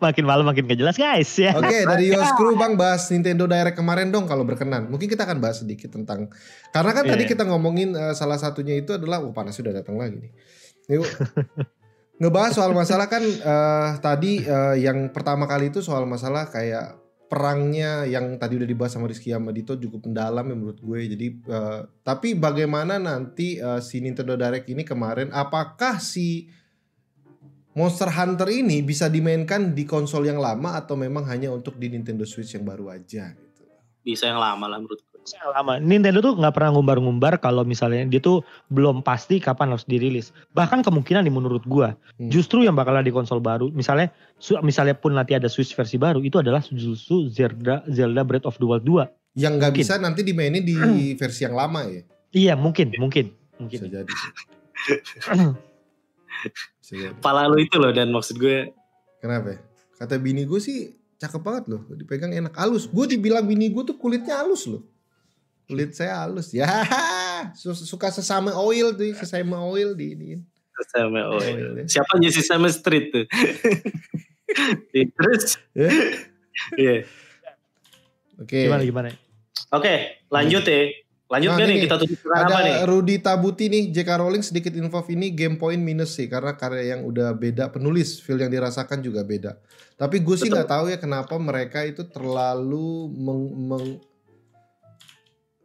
makin 0.00 0.24
malam 0.24 0.48
makin 0.48 0.64
gak 0.64 0.80
jelas 0.80 0.96
guys 0.96 1.28
ya. 1.36 1.60
Oke, 1.60 1.84
dari 1.84 2.08
Yoskru 2.08 2.56
Bang 2.60 2.80
bahas 2.80 3.12
Nintendo 3.12 3.44
Direct 3.44 3.76
kemarin 3.76 4.08
dong 4.08 4.24
kalau 4.24 4.48
berkenan. 4.48 4.88
Mungkin 4.88 5.12
kita 5.12 5.28
akan 5.28 5.44
bahas 5.44 5.60
sedikit 5.60 5.92
tentang 5.92 6.32
karena 6.72 6.96
kan 6.96 7.04
tadi 7.04 7.28
Iya. 7.28 7.36
kita 7.36 7.44
ngomongin 7.44 7.92
eh, 7.92 8.16
salah 8.16 8.40
satunya 8.40 8.80
itu 8.80 8.96
adalah 8.96 9.20
oh 9.20 9.36
panas 9.36 9.60
sudah 9.60 9.76
datang 9.76 10.00
lagi 10.00 10.24
nih. 10.24 10.32
Yuk. 10.96 11.04
Ngebahas 12.22 12.54
soal 12.54 12.70
masalah 12.70 13.10
kan 13.10 13.18
eh, 13.26 13.90
tadi 13.98 14.46
eh, 14.46 14.76
yang 14.78 15.10
pertama 15.10 15.50
kali 15.50 15.74
itu 15.74 15.82
soal 15.82 16.06
masalah 16.06 16.46
kayak 16.46 17.02
perangnya 17.26 18.06
yang 18.06 18.38
tadi 18.38 18.60
udah 18.60 18.68
dibahas 18.68 18.94
sama 18.94 19.10
Rizky 19.10 19.34
Amadito 19.34 19.74
cukup 19.74 20.06
mendalam 20.06 20.46
ya 20.46 20.54
menurut 20.54 20.78
gue. 20.78 21.18
Jadi 21.18 21.26
eh, 21.42 21.80
tapi 22.06 22.38
bagaimana 22.38 23.02
nanti 23.02 23.58
eh, 23.58 23.82
si 23.82 23.98
Nintendo 23.98 24.38
Direct 24.38 24.70
ini 24.70 24.86
kemarin 24.86 25.34
apakah 25.34 25.98
si 25.98 26.46
Monster 27.74 28.06
Hunter 28.06 28.46
ini 28.54 28.86
bisa 28.86 29.10
dimainkan 29.10 29.74
di 29.74 29.82
konsol 29.82 30.30
yang 30.30 30.38
lama 30.38 30.78
atau 30.78 30.94
memang 30.94 31.26
hanya 31.26 31.50
untuk 31.50 31.74
di 31.74 31.90
Nintendo 31.90 32.22
Switch 32.22 32.54
yang 32.54 32.62
baru 32.62 32.92
aja 32.94 33.34
gitu. 33.34 33.66
Bisa 34.06 34.30
yang 34.30 34.38
lama 34.38 34.70
lah 34.70 34.78
menurut. 34.78 35.11
Lama. 35.48 35.78
Nintendo 35.78 36.18
tuh 36.20 36.34
nggak 36.34 36.50
pernah 36.50 36.70
ngumbar-ngumbar 36.72 37.38
kalau 37.38 37.62
misalnya 37.62 38.02
dia 38.04 38.18
tuh 38.18 38.40
belum 38.68 39.00
pasti 39.00 39.38
kapan 39.38 39.70
harus 39.70 39.84
dirilis. 39.84 40.30
Bahkan 40.50 40.82
kemungkinan 40.82 41.22
nih 41.22 41.32
menurut 41.32 41.62
gua, 41.64 41.94
Hmm. 42.14 42.28
justru 42.28 42.62
yang 42.62 42.72
bakal 42.72 42.92
ada 42.92 43.02
di 43.02 43.10
konsol 43.10 43.38
baru, 43.38 43.70
misalnya 43.70 44.10
su- 44.36 44.58
misalnya 44.60 44.92
pun 44.92 45.12
nanti 45.12 45.32
ada 45.32 45.46
Switch 45.46 45.72
versi 45.72 45.96
baru, 45.96 46.20
itu 46.20 46.36
adalah 46.36 46.60
justru 46.64 47.26
Zelda 47.28 47.86
Zelda 47.86 48.22
Breath 48.22 48.44
of 48.44 48.56
the 48.56 48.66
Wild 48.66 48.82
2. 48.82 49.06
Yang 49.34 49.52
nggak 49.56 49.72
bisa 49.74 49.94
nanti 49.96 50.20
dimainin 50.20 50.60
di 50.60 50.74
versi 51.20 51.42
yang 51.42 51.54
lama 51.54 51.86
ya. 51.86 52.02
Iya, 52.32 52.54
mungkin, 52.54 52.90
mungkin, 52.96 53.30
Bisa 53.30 53.58
mungkin. 53.58 53.78
jadi. 53.92 54.12
Bisa 56.78 56.92
jadi. 56.98 57.14
Pala 57.18 57.46
lu 57.46 57.58
itu 57.58 57.78
loh 57.78 57.90
dan 57.90 58.10
maksud 58.10 58.36
gue 58.36 58.74
Kenapa? 59.18 59.54
ya? 59.54 59.58
Kata 59.94 60.18
bini 60.18 60.42
gue 60.42 60.58
sih 60.58 60.90
cakep 61.16 61.38
banget 61.38 61.64
loh. 61.70 61.86
Dipegang 61.88 62.34
enak 62.34 62.58
halus. 62.58 62.90
Gue 62.90 63.06
dibilang 63.06 63.46
bini 63.46 63.70
gue 63.70 63.82
tuh 63.84 63.94
kulitnya 63.94 64.42
halus 64.42 64.66
loh. 64.66 64.82
Kulit 65.66 65.94
saya 65.94 66.22
halus. 66.24 66.50
Ya 66.52 66.66
su- 67.60 67.74
suka 67.76 68.10
sesama 68.10 68.54
oil 68.58 68.92
tuh, 68.94 69.12
sesama 69.16 69.62
oil 69.62 69.94
di 69.94 70.06
ini. 70.14 70.30
sama 70.90 71.30
oh, 71.30 71.38
Oil, 71.38 71.78
ya. 71.78 71.84
siapa 71.86 72.18
aja 72.18 72.28
sih 72.32 72.42
sama 72.42 72.66
street 72.66 73.14
tuh. 73.14 73.24
Terus 74.92 75.44
Ya. 75.72 75.90
Iya. 76.74 76.96
Oke. 78.42 78.66
Gimana 78.66 78.82
gimana? 78.82 79.08
Oke, 79.72 80.20
lanjut 80.28 80.64
ya. 80.66 80.90
Lanjut 81.32 81.48
Nah, 81.56 81.64
nih 81.64 81.66
nih, 81.72 81.82
kita 81.88 81.96
tutup 81.96 82.18
dengan 82.20 82.44
apa 82.44 82.58
nih? 82.60 82.74
Ada 82.76 82.84
Rudy 82.92 83.16
Tabuti 83.24 83.64
nih, 83.72 83.82
JK 83.88 84.10
Rowling 84.20 84.44
sedikit 84.44 84.72
info 84.76 85.00
ini 85.08 85.32
game 85.32 85.56
point 85.56 85.80
minus 85.80 86.12
sih 86.12 86.28
karena 86.28 86.52
karya 86.60 86.92
yang 86.92 87.08
udah 87.08 87.32
beda 87.32 87.72
penulis, 87.72 88.20
feel 88.20 88.36
yang 88.36 88.52
dirasakan 88.52 89.00
juga 89.00 89.24
beda. 89.24 89.56
Tapi 89.96 90.20
gue 90.20 90.36
sih 90.36 90.52
nggak 90.52 90.68
tahu 90.68 90.92
ya 90.92 91.00
kenapa 91.00 91.32
mereka 91.40 91.88
itu 91.88 92.04
terlalu 92.04 93.08
meng- 93.16 93.54
meng- 93.54 94.00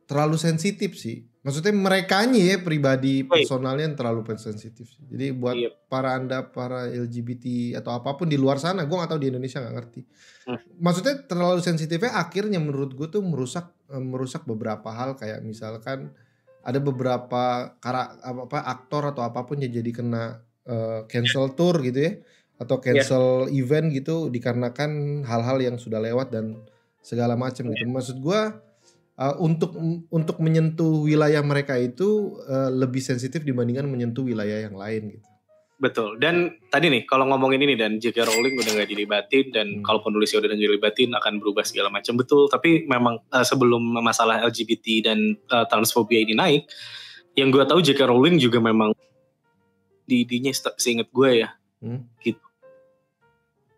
terlalu 0.07 0.39
sensitif 0.39 0.95
sih. 0.95 1.27
Maksudnya 1.43 1.71
mereka 1.71 2.27
ya 2.27 2.59
pribadi 2.59 3.23
personalnya 3.23 3.87
yang 3.87 3.95
terlalu 3.95 4.23
sensitif. 4.35 4.87
sih. 4.91 5.03
Jadi 5.07 5.31
buat 5.31 5.55
Iya. 5.55 5.71
para 5.87 6.15
anda 6.15 6.43
para 6.43 6.91
LGBT 6.91 7.75
atau 7.79 7.95
apa 7.95 8.19
pun 8.19 8.27
di 8.27 8.35
luar 8.35 8.59
sana, 8.59 8.83
gue 8.83 8.91
nggak 8.95 9.11
tahu 9.11 9.21
di 9.21 9.31
Indonesia 9.31 9.63
nggak 9.63 9.75
ngerti. 9.79 10.01
Hmm. 10.47 10.59
Maksudnya 10.79 11.23
terlalu 11.23 11.59
sensitifnya 11.63 12.19
akhirnya 12.19 12.59
menurut 12.59 12.91
gue 12.95 13.07
tuh 13.07 13.23
merusak 13.23 13.71
eh, 13.91 13.99
merusak 14.03 14.43
beberapa 14.43 14.91
hal 14.91 15.15
kayak 15.15 15.39
misalkan 15.43 16.11
ada 16.67 16.79
beberapa 16.83 17.71
kara, 17.79 18.11
apa, 18.19 18.43
apa 18.43 18.59
aktor 18.67 19.15
atau 19.15 19.23
apa 19.23 19.47
pun 19.47 19.59
yang 19.63 19.71
jadi 19.71 19.91
kena 19.95 20.43
eh, 20.67 21.07
cancel 21.07 21.55
tour 21.55 21.79
gitu 21.79 21.99
ya 21.99 22.11
atau 22.59 22.81
cancel 22.83 23.47
event 23.55 23.87
gitu 23.93 24.27
dikarenakan 24.27 25.23
hal-hal 25.23 25.57
yang 25.63 25.75
sudah 25.79 26.01
lewat 26.03 26.27
dan 26.33 26.59
segala 26.99 27.39
macam 27.39 27.71
gitu. 27.71 27.87
Maksud 27.87 28.19
gua 28.19 28.66
eh, 29.17 29.35
untuk 29.41 29.73
untuk 30.13 30.37
menyentuh 30.37 31.03
wilayah 31.03 31.41
mereka 31.41 31.75
itu 31.77 32.37
eh, 32.45 32.69
lebih 32.71 33.01
sensitif 33.01 33.41
dibandingkan 33.41 33.89
menyentuh 33.89 34.23
wilayah 34.23 34.69
yang 34.69 34.77
lain 34.77 35.17
gitu. 35.17 35.27
Betul. 35.77 36.17
Dan 36.17 36.57
tadi 36.73 36.89
nih 36.89 37.05
kalau 37.05 37.29
ngomongin 37.29 37.61
ini 37.61 37.77
dan 37.77 38.01
J.K. 38.01 38.25
Rowling 38.25 38.57
udah 38.57 38.71
nggak 38.81 38.89
dilibatin 38.89 39.45
dan 39.53 39.67
Hmm. 39.77 39.83
kalau 39.85 40.01
penulisnya 40.01 40.41
udah 40.41 40.49
nggak 40.49 40.61
dilibatin 40.65 41.13
akan 41.13 41.37
berubah 41.37 41.61
segala 41.61 41.93
macam 41.93 42.17
betul. 42.17 42.49
Tapi 42.49 42.89
memang 42.89 43.21
eh, 43.29 43.45
sebelum 43.45 43.81
masalah 44.01 44.41
LGBT 44.49 45.05
dan 45.13 45.37
eh, 45.37 45.65
transfobia 45.69 46.25
ini 46.25 46.33
naik, 46.33 46.65
yang 47.37 47.53
gue 47.53 47.61
tahu 47.69 47.85
J.K. 47.85 48.09
Rowling 48.09 48.41
juga 48.41 48.57
memang 48.57 48.89
di 50.09 50.25
dinya 50.25 50.49
seinget 50.81 51.13
gue 51.13 51.45
ya. 51.45 51.53
Hmm? 51.85 52.09
Gitu. 52.25 52.41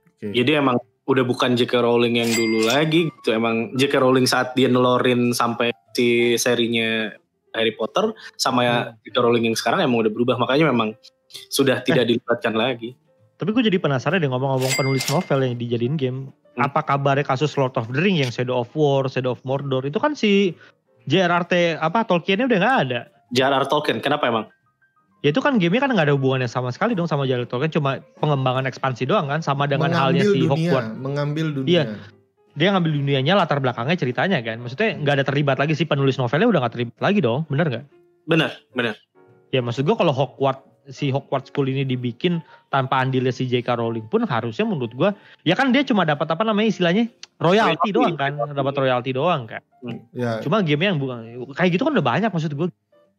Oke. 0.07 0.31
Jadi 0.31 0.51
emang 0.55 0.79
udah 1.09 1.25
bukan 1.25 1.57
J.K. 1.57 1.73
Rowling 1.81 2.21
yang 2.21 2.29
dulu 2.29 2.69
lagi 2.69 3.09
gitu. 3.09 3.33
Emang 3.33 3.73
J.K. 3.73 3.97
Rowling 3.97 4.29
saat 4.29 4.53
dia 4.53 4.69
nelorin 4.69 5.33
sampai 5.33 5.73
si 5.97 6.37
serinya 6.37 7.09
Harry 7.57 7.73
Potter 7.73 8.13
sama 8.37 8.61
ya 8.61 8.75
J.K. 9.01 9.17
Rowling 9.17 9.49
yang 9.49 9.57
sekarang 9.57 9.81
emang 9.81 10.05
udah 10.05 10.13
berubah. 10.13 10.37
Makanya 10.37 10.69
memang 10.69 10.93
sudah 11.49 11.81
tidak 11.81 12.05
dilibatkan 12.05 12.53
lagi. 12.53 12.93
Tapi 13.41 13.49
gue 13.55 13.63
jadi 13.71 13.79
penasaran 13.81 14.21
deh 14.21 14.29
ngomong-ngomong 14.29 14.77
penulis 14.77 15.09
novel 15.09 15.41
yang 15.41 15.57
dijadiin 15.57 15.95
game. 15.97 16.19
Hmm. 16.53 16.69
Apa 16.69 16.85
kabarnya 16.85 17.25
kasus 17.25 17.57
Lord 17.57 17.73
of 17.79 17.89
the 17.89 17.97
Ring 18.03 18.21
yang 18.21 18.29
Shadow 18.29 18.61
of 18.61 18.69
War, 18.77 19.09
Shadow 19.09 19.33
of 19.33 19.41
Mordor 19.47 19.87
itu 19.87 19.97
kan 19.97 20.13
si 20.13 20.53
JRRT 21.09 21.79
apa 21.81 22.05
Tolkiennya 22.05 22.45
udah 22.45 22.59
nggak 22.61 22.77
ada. 22.85 23.01
J.R.R. 23.33 23.65
Tolkien, 23.69 24.01
kenapa 24.01 24.25
emang? 24.25 24.49
Ya 25.19 25.35
itu 25.35 25.43
kan 25.43 25.59
gamenya 25.59 25.83
kan 25.83 25.91
nggak 25.91 26.07
ada 26.07 26.15
hubungannya 26.15 26.47
sama 26.47 26.71
sekali 26.71 26.95
dong 26.95 27.11
sama 27.11 27.27
J.R.R. 27.27 27.43
Tolkien 27.43 27.75
cuma 27.75 27.99
pengembangan 28.23 28.63
ekspansi 28.71 29.03
doang 29.03 29.27
kan 29.27 29.43
sama 29.43 29.67
dengan 29.67 29.91
halnya 29.91 30.23
mengambil 30.23 30.31
si 30.31 30.39
dunia, 30.39 30.71
Hogwarts. 30.71 30.95
mengambil 30.95 31.45
dunia. 31.51 31.67
Iya. 31.67 31.83
Dia 32.55 32.67
ngambil 32.75 32.91
dunianya 33.03 33.33
latar 33.35 33.59
belakangnya 33.59 33.99
ceritanya 33.99 34.39
kan. 34.39 34.63
Maksudnya 34.63 34.95
nggak 34.95 35.15
ada 35.19 35.25
terlibat 35.27 35.57
lagi 35.59 35.75
si 35.75 35.83
penulis 35.83 36.15
novelnya 36.15 36.47
udah 36.47 36.59
nggak 36.63 36.73
terlibat 36.75 36.99
lagi 37.03 37.19
dong, 37.19 37.43
bener 37.51 37.67
nggak? 37.67 37.85
Benar, 38.31 38.51
benar. 38.71 38.95
Ya 39.51 39.59
maksud 39.59 39.83
gue 39.83 39.95
kalau 39.99 40.15
Hogwarts 40.15 40.63
si 40.89 41.11
Hogwarts 41.11 41.51
School 41.51 41.67
ini 41.67 41.83
dibikin 41.83 42.39
tanpa 42.71 43.03
andilnya 43.03 43.35
si 43.35 43.45
J.K. 43.45 43.75
Rowling 43.75 44.07
pun 44.09 44.25
harusnya 44.25 44.65
menurut 44.65 44.93
gua 44.97 45.13
ya 45.45 45.53
kan 45.53 45.69
dia 45.69 45.85
cuma 45.85 46.01
dapat 46.01 46.25
apa 46.25 46.41
namanya 46.41 46.73
istilahnya 46.73 47.11
Royalty, 47.39 47.71
royalty 47.87 47.89
doang 47.95 48.15
kan, 48.19 48.31
dapat 48.51 48.73
royalty 48.75 49.11
doang 49.15 49.41
kan. 49.47 49.63
Ya, 50.11 50.43
Cuma 50.43 50.59
game 50.59 50.91
yang 50.91 50.99
bukan 50.99 51.23
kayak 51.55 51.71
gitu 51.71 51.87
kan 51.87 51.95
udah 51.95 52.03
banyak 52.03 52.27
maksud 52.35 52.51
gue. 52.51 52.67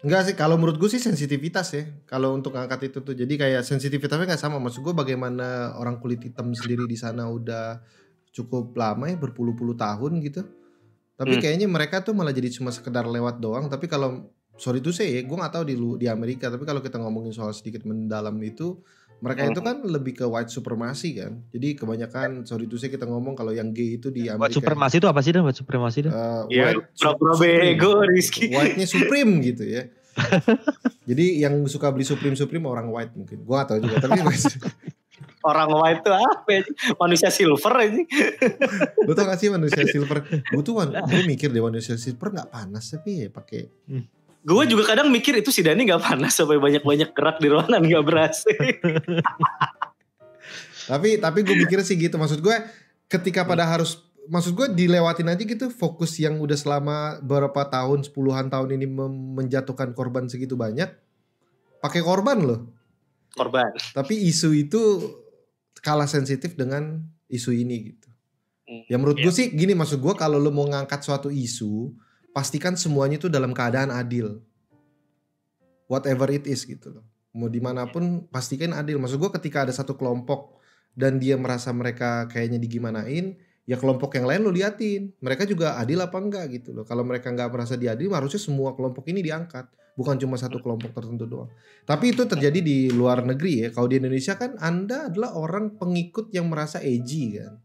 Enggak 0.00 0.32
sih, 0.32 0.34
kalau 0.36 0.56
menurut 0.56 0.80
gue 0.80 0.88
sih 0.88 1.02
sensitivitas 1.02 1.76
ya. 1.76 1.84
Kalau 2.08 2.32
untuk 2.32 2.56
angkat 2.56 2.88
itu 2.88 3.04
tuh, 3.04 3.12
jadi 3.12 3.28
kayak 3.36 3.62
sensitivitasnya 3.68 4.24
nggak 4.24 4.40
sama. 4.40 4.56
Maksud 4.56 4.80
gue 4.80 4.94
bagaimana 4.96 5.76
orang 5.76 6.00
kulit 6.00 6.24
hitam 6.24 6.56
sendiri 6.56 6.88
di 6.88 6.96
sana 6.96 7.28
udah 7.28 7.84
cukup 8.32 8.72
lama 8.80 9.12
ya, 9.12 9.20
berpuluh-puluh 9.20 9.76
tahun 9.76 10.24
gitu. 10.24 10.40
Tapi 11.20 11.36
Hmm. 11.36 11.42
kayaknya 11.44 11.68
mereka 11.68 12.00
tuh 12.00 12.16
malah 12.16 12.32
jadi 12.32 12.48
cuma 12.48 12.72
sekedar 12.72 13.04
lewat 13.04 13.44
doang. 13.44 13.68
Tapi 13.68 13.84
kalau 13.92 14.32
sorry 14.56 14.80
tuh 14.80 14.96
saya, 14.96 15.20
gue 15.20 15.36
nggak 15.36 15.52
tahu 15.52 15.64
di 15.68 15.76
di 16.00 16.06
Amerika. 16.08 16.48
Tapi 16.48 16.64
kalau 16.64 16.80
kita 16.80 16.96
ngomongin 16.96 17.36
soal 17.36 17.52
sedikit 17.52 17.84
mendalam 17.84 18.40
itu, 18.40 18.80
mereka 19.20 19.46
itu 19.46 19.60
kan 19.60 19.76
lebih 19.80 20.12
ke 20.14 20.24
white 20.24 20.48
supremacy 20.48 21.12
kan. 21.14 21.44
Jadi 21.48 21.76
kebanyakan 21.76 22.42
sorry 22.42 22.64
tuh 22.64 22.76
saya 22.76 22.88
kita 22.88 23.04
ngomong 23.04 23.32
kalau 23.32 23.52
yang 23.52 23.70
gay 23.70 23.96
itu 23.96 24.08
di 24.08 24.26
Amerika. 24.26 24.56
supremasi 24.56 24.96
itu 24.96 25.06
apa 25.06 25.20
sih 25.20 25.30
dan 25.30 25.44
buat 25.44 25.54
supremasi 25.54 25.96
itu? 26.02 26.10
eh, 26.10 26.42
Iya, 26.48 26.62
white 26.72 26.96
pura-pura 26.96 27.34
bego 27.36 27.92
Rizky. 28.02 28.48
White-nya 28.48 28.84
Supreme 28.84 29.32
gitu 29.48 29.64
ya. 29.64 29.82
Jadi 31.04 31.38
yang 31.38 31.54
suka 31.64 31.88
beli 31.88 32.02
Supreme 32.02 32.34
Supreme 32.34 32.64
orang 32.64 32.88
white 32.88 33.14
mungkin. 33.14 33.44
Gua 33.44 33.62
gak 33.62 33.76
tahu 33.76 33.78
juga 33.84 34.00
tapi 34.00 34.20
Orang 35.40 35.72
white 35.72 36.04
tuh 36.04 36.12
apa 36.12 36.50
ya? 36.52 36.60
Manusia 36.96 37.32
silver 37.32 37.72
aja. 37.72 37.96
lu 39.00 39.12
tau 39.12 39.24
gak 39.24 39.40
sih 39.40 39.48
manusia 39.48 39.84
silver? 39.92 40.20
Gue 40.24 40.60
tuh 40.60 40.76
gue 40.76 41.20
mikir 41.24 41.48
deh 41.48 41.60
manusia 41.60 41.96
silver 41.96 42.28
nggak 42.28 42.52
panas 42.52 42.92
tapi 42.92 43.24
ya 43.24 43.28
pakai 43.28 43.68
Gue 44.40 44.64
juga 44.64 44.88
kadang 44.88 45.12
mikir 45.12 45.36
itu 45.36 45.52
si 45.52 45.60
Dani 45.60 45.84
gak 45.84 46.00
panas 46.00 46.32
sampai 46.32 46.56
banyak-banyak 46.56 47.12
gerak 47.12 47.36
di 47.38 47.52
ruangan 47.52 47.82
gak 47.84 48.04
berhasil. 48.08 48.56
tapi 50.88 51.20
tapi 51.20 51.38
gue 51.44 51.54
mikir 51.54 51.84
sih 51.84 51.94
gitu 51.94 52.16
maksud 52.16 52.40
gue 52.40 52.56
ketika 53.06 53.46
pada 53.46 53.62
harus 53.62 54.00
maksud 54.26 54.54
gue 54.54 54.66
dilewatin 54.74 55.30
aja 55.30 55.38
gitu 55.38 55.70
fokus 55.70 56.18
yang 56.18 56.40
udah 56.42 56.58
selama 56.58 56.96
beberapa 57.22 57.62
tahun 57.62 58.02
puluhan 58.10 58.50
tahun 58.50 58.74
ini 58.74 58.86
menjatuhkan 59.38 59.94
korban 59.94 60.26
segitu 60.26 60.58
banyak 60.58 60.90
pakai 61.78 62.02
korban 62.02 62.42
loh 62.42 62.60
Korban. 63.30 63.70
tapi 63.94 64.18
isu 64.26 64.50
itu 64.50 64.80
kalah 65.78 66.10
sensitif 66.10 66.58
dengan 66.58 67.00
isu 67.28 67.54
ini 67.54 67.94
gitu 67.94 68.08
Hmm, 68.70 68.86
Ya 68.86 69.02
menurut 69.02 69.18
iya. 69.18 69.26
gue 69.26 69.34
sih 69.34 69.46
gini 69.50 69.74
maksud 69.74 69.98
gue 69.98 70.14
kalau 70.14 70.38
lo 70.38 70.54
mau 70.54 70.62
ngangkat 70.62 71.02
suatu 71.02 71.26
isu 71.26 71.90
pastikan 72.30 72.78
semuanya 72.78 73.18
itu 73.18 73.28
dalam 73.30 73.50
keadaan 73.50 73.90
adil. 73.90 74.42
Whatever 75.90 76.30
it 76.30 76.46
is 76.46 76.62
gitu 76.62 77.00
loh. 77.00 77.04
Mau 77.34 77.50
di 77.50 77.58
mana 77.62 77.86
pun 77.86 78.26
pastikan 78.30 78.74
adil. 78.74 78.98
Maksud 78.98 79.18
gue 79.18 79.30
ketika 79.38 79.66
ada 79.66 79.74
satu 79.74 79.94
kelompok 79.94 80.58
dan 80.94 81.18
dia 81.18 81.38
merasa 81.38 81.70
mereka 81.70 82.26
kayaknya 82.30 82.58
digimanain, 82.58 83.38
ya 83.66 83.78
kelompok 83.78 84.18
yang 84.18 84.26
lain 84.26 84.40
lo 84.46 84.50
liatin. 84.54 85.14
Mereka 85.22 85.46
juga 85.46 85.78
adil 85.78 85.98
apa 86.02 86.18
enggak 86.18 86.50
gitu 86.50 86.74
loh. 86.74 86.82
Kalau 86.86 87.02
mereka 87.06 87.30
nggak 87.30 87.50
merasa 87.50 87.74
diadil 87.74 88.10
harusnya 88.10 88.42
semua 88.42 88.74
kelompok 88.74 89.06
ini 89.10 89.22
diangkat. 89.22 89.66
bukan 89.98 90.16
cuma 90.16 90.40
satu 90.40 90.64
kelompok 90.64 90.96
tertentu 90.96 91.28
doang. 91.28 91.50
Tapi 91.84 92.16
itu 92.16 92.24
terjadi 92.24 92.56
di 92.64 92.88
luar 92.88 93.20
negeri 93.20 93.66
ya. 93.66 93.68
Kalau 93.68 93.84
di 93.84 94.00
Indonesia 94.00 94.32
kan 94.38 94.56
Anda 94.56 95.12
adalah 95.12 95.36
orang 95.36 95.76
pengikut 95.76 96.32
yang 96.32 96.48
merasa 96.48 96.80
edgy 96.80 97.36
kan. 97.36 97.60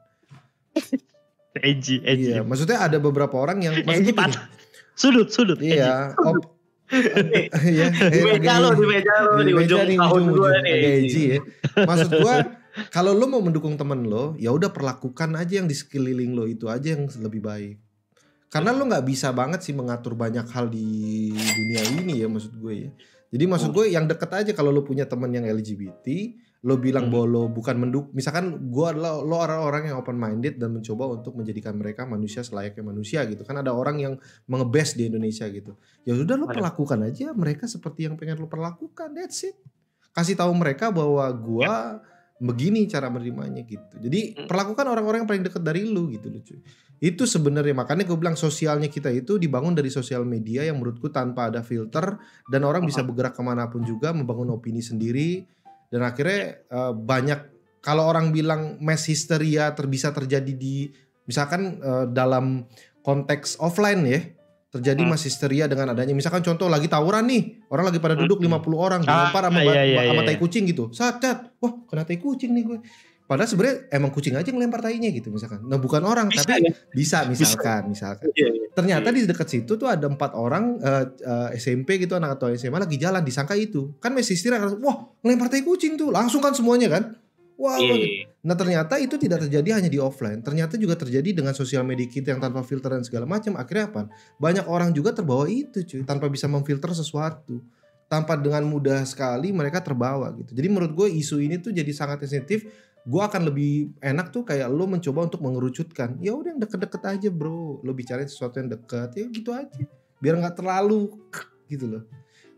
Edgy, 1.59 2.03
edgy. 2.03 2.35
Iya, 2.35 2.41
maksudnya 2.43 2.83
ada 2.83 2.97
beberapa 2.99 3.35
orang 3.39 3.63
yang 3.63 3.75
edgy 3.85 4.11
patah. 4.11 4.47
Sudut, 4.95 5.27
sudut. 5.27 5.59
Iya, 5.59 6.15
op, 6.15 6.55
Iya, 7.65 7.85
di 7.91 8.21
meja 8.21 8.61
lo, 8.61 8.77
di 8.77 8.85
meja 8.85 9.13
lo, 9.25 9.41
di, 9.41 9.51
ujung 9.51 9.89
tahun 9.89 10.23
gue 10.31 10.51
nih. 10.63 10.75
edgy 11.01 11.23
ya. 11.35 11.39
Maksud 11.83 12.09
gua 12.21 12.35
kalau 12.91 13.15
lo 13.15 13.25
mau 13.25 13.41
mendukung 13.41 13.79
temen 13.79 14.05
lo, 14.05 14.35
ya 14.35 14.51
udah 14.51 14.69
perlakukan 14.69 15.33
aja 15.39 15.63
yang 15.63 15.67
di 15.67 15.75
sekeliling 15.75 16.35
lo 16.35 16.45
itu 16.45 16.67
aja 16.67 16.93
yang 16.93 17.07
lebih 17.23 17.41
baik. 17.41 17.75
Karena 18.51 18.71
lo 18.71 18.87
nggak 18.87 19.03
bisa 19.03 19.33
banget 19.35 19.65
sih 19.65 19.73
mengatur 19.75 20.15
banyak 20.15 20.47
hal 20.47 20.69
di 20.71 21.31
dunia 21.33 21.81
ini 21.99 22.23
ya 22.23 22.27
maksud 22.29 22.55
gue 22.55 22.73
ya. 22.87 22.89
Jadi 23.35 23.43
maksud 23.51 23.69
gue 23.75 23.91
yang 23.91 24.07
deket 24.07 24.31
aja 24.31 24.51
kalau 24.55 24.71
lo 24.71 24.85
punya 24.85 25.03
temen 25.03 25.27
yang 25.33 25.43
LGBT, 25.43 26.05
lo 26.65 26.81
bilang 26.81 27.07
Hmm. 27.07 27.13
bahwa 27.13 27.25
lo 27.29 27.43
bukan 27.53 27.77
menduk, 27.77 28.09
misalkan 28.17 28.73
gue 28.73 28.85
adalah 28.89 29.21
lo 29.21 29.37
orang-orang 29.37 29.93
yang 29.93 30.01
open 30.01 30.17
minded 30.17 30.57
dan 30.57 30.73
mencoba 30.73 31.13
untuk 31.13 31.37
menjadikan 31.37 31.77
mereka 31.77 32.09
manusia 32.09 32.41
selayaknya 32.41 32.81
manusia 32.81 33.21
gitu. 33.29 33.45
Kan 33.45 33.61
ada 33.61 33.69
orang 33.69 34.01
yang 34.01 34.13
mengebes 34.49 34.97
di 34.97 35.05
Indonesia 35.13 35.45
gitu. 35.45 35.77
Ya 36.09 36.17
udah 36.17 36.33
lo 36.33 36.49
perlakukan 36.49 37.05
aja 37.05 37.29
mereka 37.37 37.69
seperti 37.69 38.09
yang 38.09 38.17
pengen 38.17 38.41
lo 38.41 38.49
perlakukan. 38.49 39.13
That's 39.13 39.45
it. 39.45 39.55
Kasih 40.09 40.33
tahu 40.33 40.57
mereka 40.57 40.89
bahwa 40.89 41.29
gua 41.37 42.01
begini 42.41 42.89
cara 42.89 43.13
menerimanya 43.13 43.61
gitu. 43.63 44.01
Jadi 44.01 44.33
Hmm. 44.33 44.49
perlakukan 44.49 44.89
orang-orang 44.89 45.23
yang 45.23 45.29
paling 45.29 45.45
deket 45.45 45.61
dari 45.61 45.85
lu 45.85 46.09
gitu 46.09 46.33
loh 46.33 46.41
cuy. 46.41 46.59
Itu 46.97 47.27
sebenarnya 47.27 47.75
makanya 47.75 48.07
gue 48.07 48.15
bilang 48.17 48.39
sosialnya 48.39 48.87
kita 48.87 49.11
itu 49.11 49.35
dibangun 49.35 49.75
dari 49.75 49.91
sosial 49.91 50.23
media 50.23 50.63
yang 50.63 50.79
menurutku 50.79 51.11
tanpa 51.11 51.51
ada 51.51 51.59
filter 51.61 52.17
dan 52.47 52.61
orang 52.63 52.87
bisa 52.87 53.03
bergerak 53.03 53.35
ke 53.35 53.43
mana 53.43 53.67
pun 53.67 53.83
juga 53.83 54.15
membangun 54.15 54.55
opini 54.55 54.79
sendiri 54.79 55.43
dan 55.89 56.01
akhirnya 56.01 56.41
eh, 56.61 56.93
banyak 56.93 57.39
kalau 57.79 58.05
orang 58.05 58.29
bilang 58.29 58.81
mass 58.81 59.05
hysteria 59.05 59.69
ter 59.71 59.85
bisa 59.85 60.09
terjadi 60.09 60.49
di 60.49 60.89
misalkan 61.25 61.77
eh, 61.79 62.05
dalam 62.09 62.65
konteks 63.01 63.57
offline 63.59 64.01
ya 64.03 64.19
terjadi 64.69 65.01
Hmm. 65.01 65.15
mass 65.15 65.23
hysteria 65.23 65.65
dengan 65.65 65.95
adanya 65.95 66.11
misalkan 66.11 66.43
contoh 66.43 66.67
lagi 66.67 66.91
tawuran 66.91 67.23
nih 67.25 67.63
orang 67.71 67.87
lagi 67.87 67.99
pada 68.01 68.13
duduk 68.13 68.43
Hmm. 68.43 68.59
50 68.59 68.75
orang 68.75 69.01
Ah, 69.01 69.31
dilempar 69.31 69.43
sama, 69.47 69.59
iya, 69.63 69.83
iya, 69.87 70.01
sama 70.11 70.21
iya, 70.21 70.27
tai 70.27 70.35
iya. 70.35 70.41
kucing 70.41 70.63
gitu 70.67 70.83
sacat 70.91 71.37
wah 71.63 71.73
kena 71.87 72.03
tai 72.03 72.19
kucing 72.19 72.51
nih 72.51 72.63
gue 72.65 72.79
padahal 73.25 73.49
sebenarnya 73.49 73.75
emang 73.89 74.13
kucing 74.13 74.37
aja 74.37 74.45
yang 74.53 74.61
lempar 74.61 74.85
tainya 74.85 75.09
gitu 75.09 75.33
misalkan. 75.33 75.65
Nah 75.65 75.81
bukan 75.81 76.05
orang 76.05 76.29
Bisa 76.29 76.45
tapi 76.45 76.69
ya? 76.69 76.71
bisa 76.93 77.17
misalkan 77.25 77.81
misalkan. 77.89 78.29
Iya, 78.31 78.47
iya. 78.53 78.67
ternyata 78.71 79.09
di 79.09 79.25
dekat 79.25 79.47
situ 79.49 79.77
tuh 79.77 79.89
ada 79.89 80.05
empat 80.05 80.37
orang 80.37 80.77
eh, 80.77 81.05
eh, 81.25 81.49
SMP 81.57 81.97
gitu 81.97 82.13
anak 82.13 82.37
atau 82.37 82.53
SMA 82.53 82.77
lagi 82.77 83.01
jalan 83.01 83.25
disangka 83.25 83.57
itu. 83.57 83.97
Kan 83.97 84.13
masih 84.13 84.37
istirahat 84.37 84.77
wah 84.77 85.09
ngelempar 85.25 85.49
tai 85.49 85.65
kucing 85.65 85.97
tuh. 85.97 86.13
Langsung 86.13 86.39
kan 86.39 86.53
semuanya 86.53 86.87
kan? 86.93 87.17
Wah 87.55 87.79
Iya, 87.79 87.87
wah, 87.87 87.97
iya. 87.97 88.05
gitu. 88.05 88.27
nah 88.45 88.55
ternyata 88.59 88.93
itu 88.99 89.15
tidak 89.15 89.47
terjadi 89.47 89.79
hanya 89.79 89.89
di 89.89 89.97
offline. 89.97 90.43
Ternyata 90.43 90.75
juga 90.75 90.99
terjadi 90.99 91.31
dengan 91.31 91.55
sosial 91.55 91.87
media 91.87 92.05
kita 92.05 92.35
yang 92.35 92.43
tanpa 92.43 92.61
filter 92.67 92.91
dan 92.93 93.03
segala 93.07 93.25
macam. 93.25 93.55
Akhirnya 93.55 93.89
apa? 93.89 94.01
Banyak 94.37 94.67
orang 94.67 94.91
juga 94.91 95.15
terbawa 95.15 95.47
itu 95.47 95.81
cuy. 95.81 96.03
Tanpa 96.03 96.27
bisa 96.27 96.51
memfilter 96.51 96.91
sesuatu. 96.91 97.63
Tanpa 98.05 98.37
dengan 98.37 98.69
mudah 98.69 99.01
sekali 99.07 99.49
mereka 99.49 99.81
terbawa 99.81 100.29
gitu. 100.35 100.53
Jadi 100.53 100.67
menurut 100.69 100.93
gue 100.93 101.07
isu 101.15 101.41
ini 101.41 101.57
tuh 101.57 101.73
jadi 101.73 101.89
sangat 101.89 102.21
sensitif 102.27 102.69
gue 103.05 103.21
akan 103.21 103.41
lebih 103.53 103.93
enak 104.01 104.33
tuh 104.33 104.41
kayak 104.41 104.65
lo 104.67 104.89
mencoba 104.89 105.29
untuk 105.29 105.41
mengerucutkan. 105.45 106.17
Ya 106.19 106.33
udah 106.33 106.57
yang 106.57 106.61
deket-deket 106.61 107.01
aja 107.05 107.29
bro. 107.29 107.79
Lo 107.85 107.93
bicarain 107.93 108.25
sesuatu 108.25 108.57
yang 108.57 108.73
deket 108.73 109.09
ya 109.13 109.25
gitu 109.29 109.49
aja. 109.53 109.83
Biar 110.17 110.41
nggak 110.41 110.57
terlalu 110.57 111.13
gitu 111.69 111.85
loh. 111.85 112.03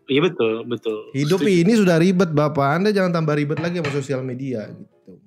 Iya 0.08 0.24
betul, 0.24 0.64
betul. 0.64 1.12
hidup 1.12 1.44
Setuju. 1.44 1.62
ini 1.68 1.74
sudah 1.76 2.00
ribet 2.00 2.32
bapak. 2.32 2.80
Anda 2.80 2.90
jangan 2.96 3.12
tambah 3.12 3.36
ribet 3.36 3.60
lagi 3.60 3.84
sama 3.84 3.92
sosial 3.92 4.24
media 4.24 4.72
gitu 4.72 5.20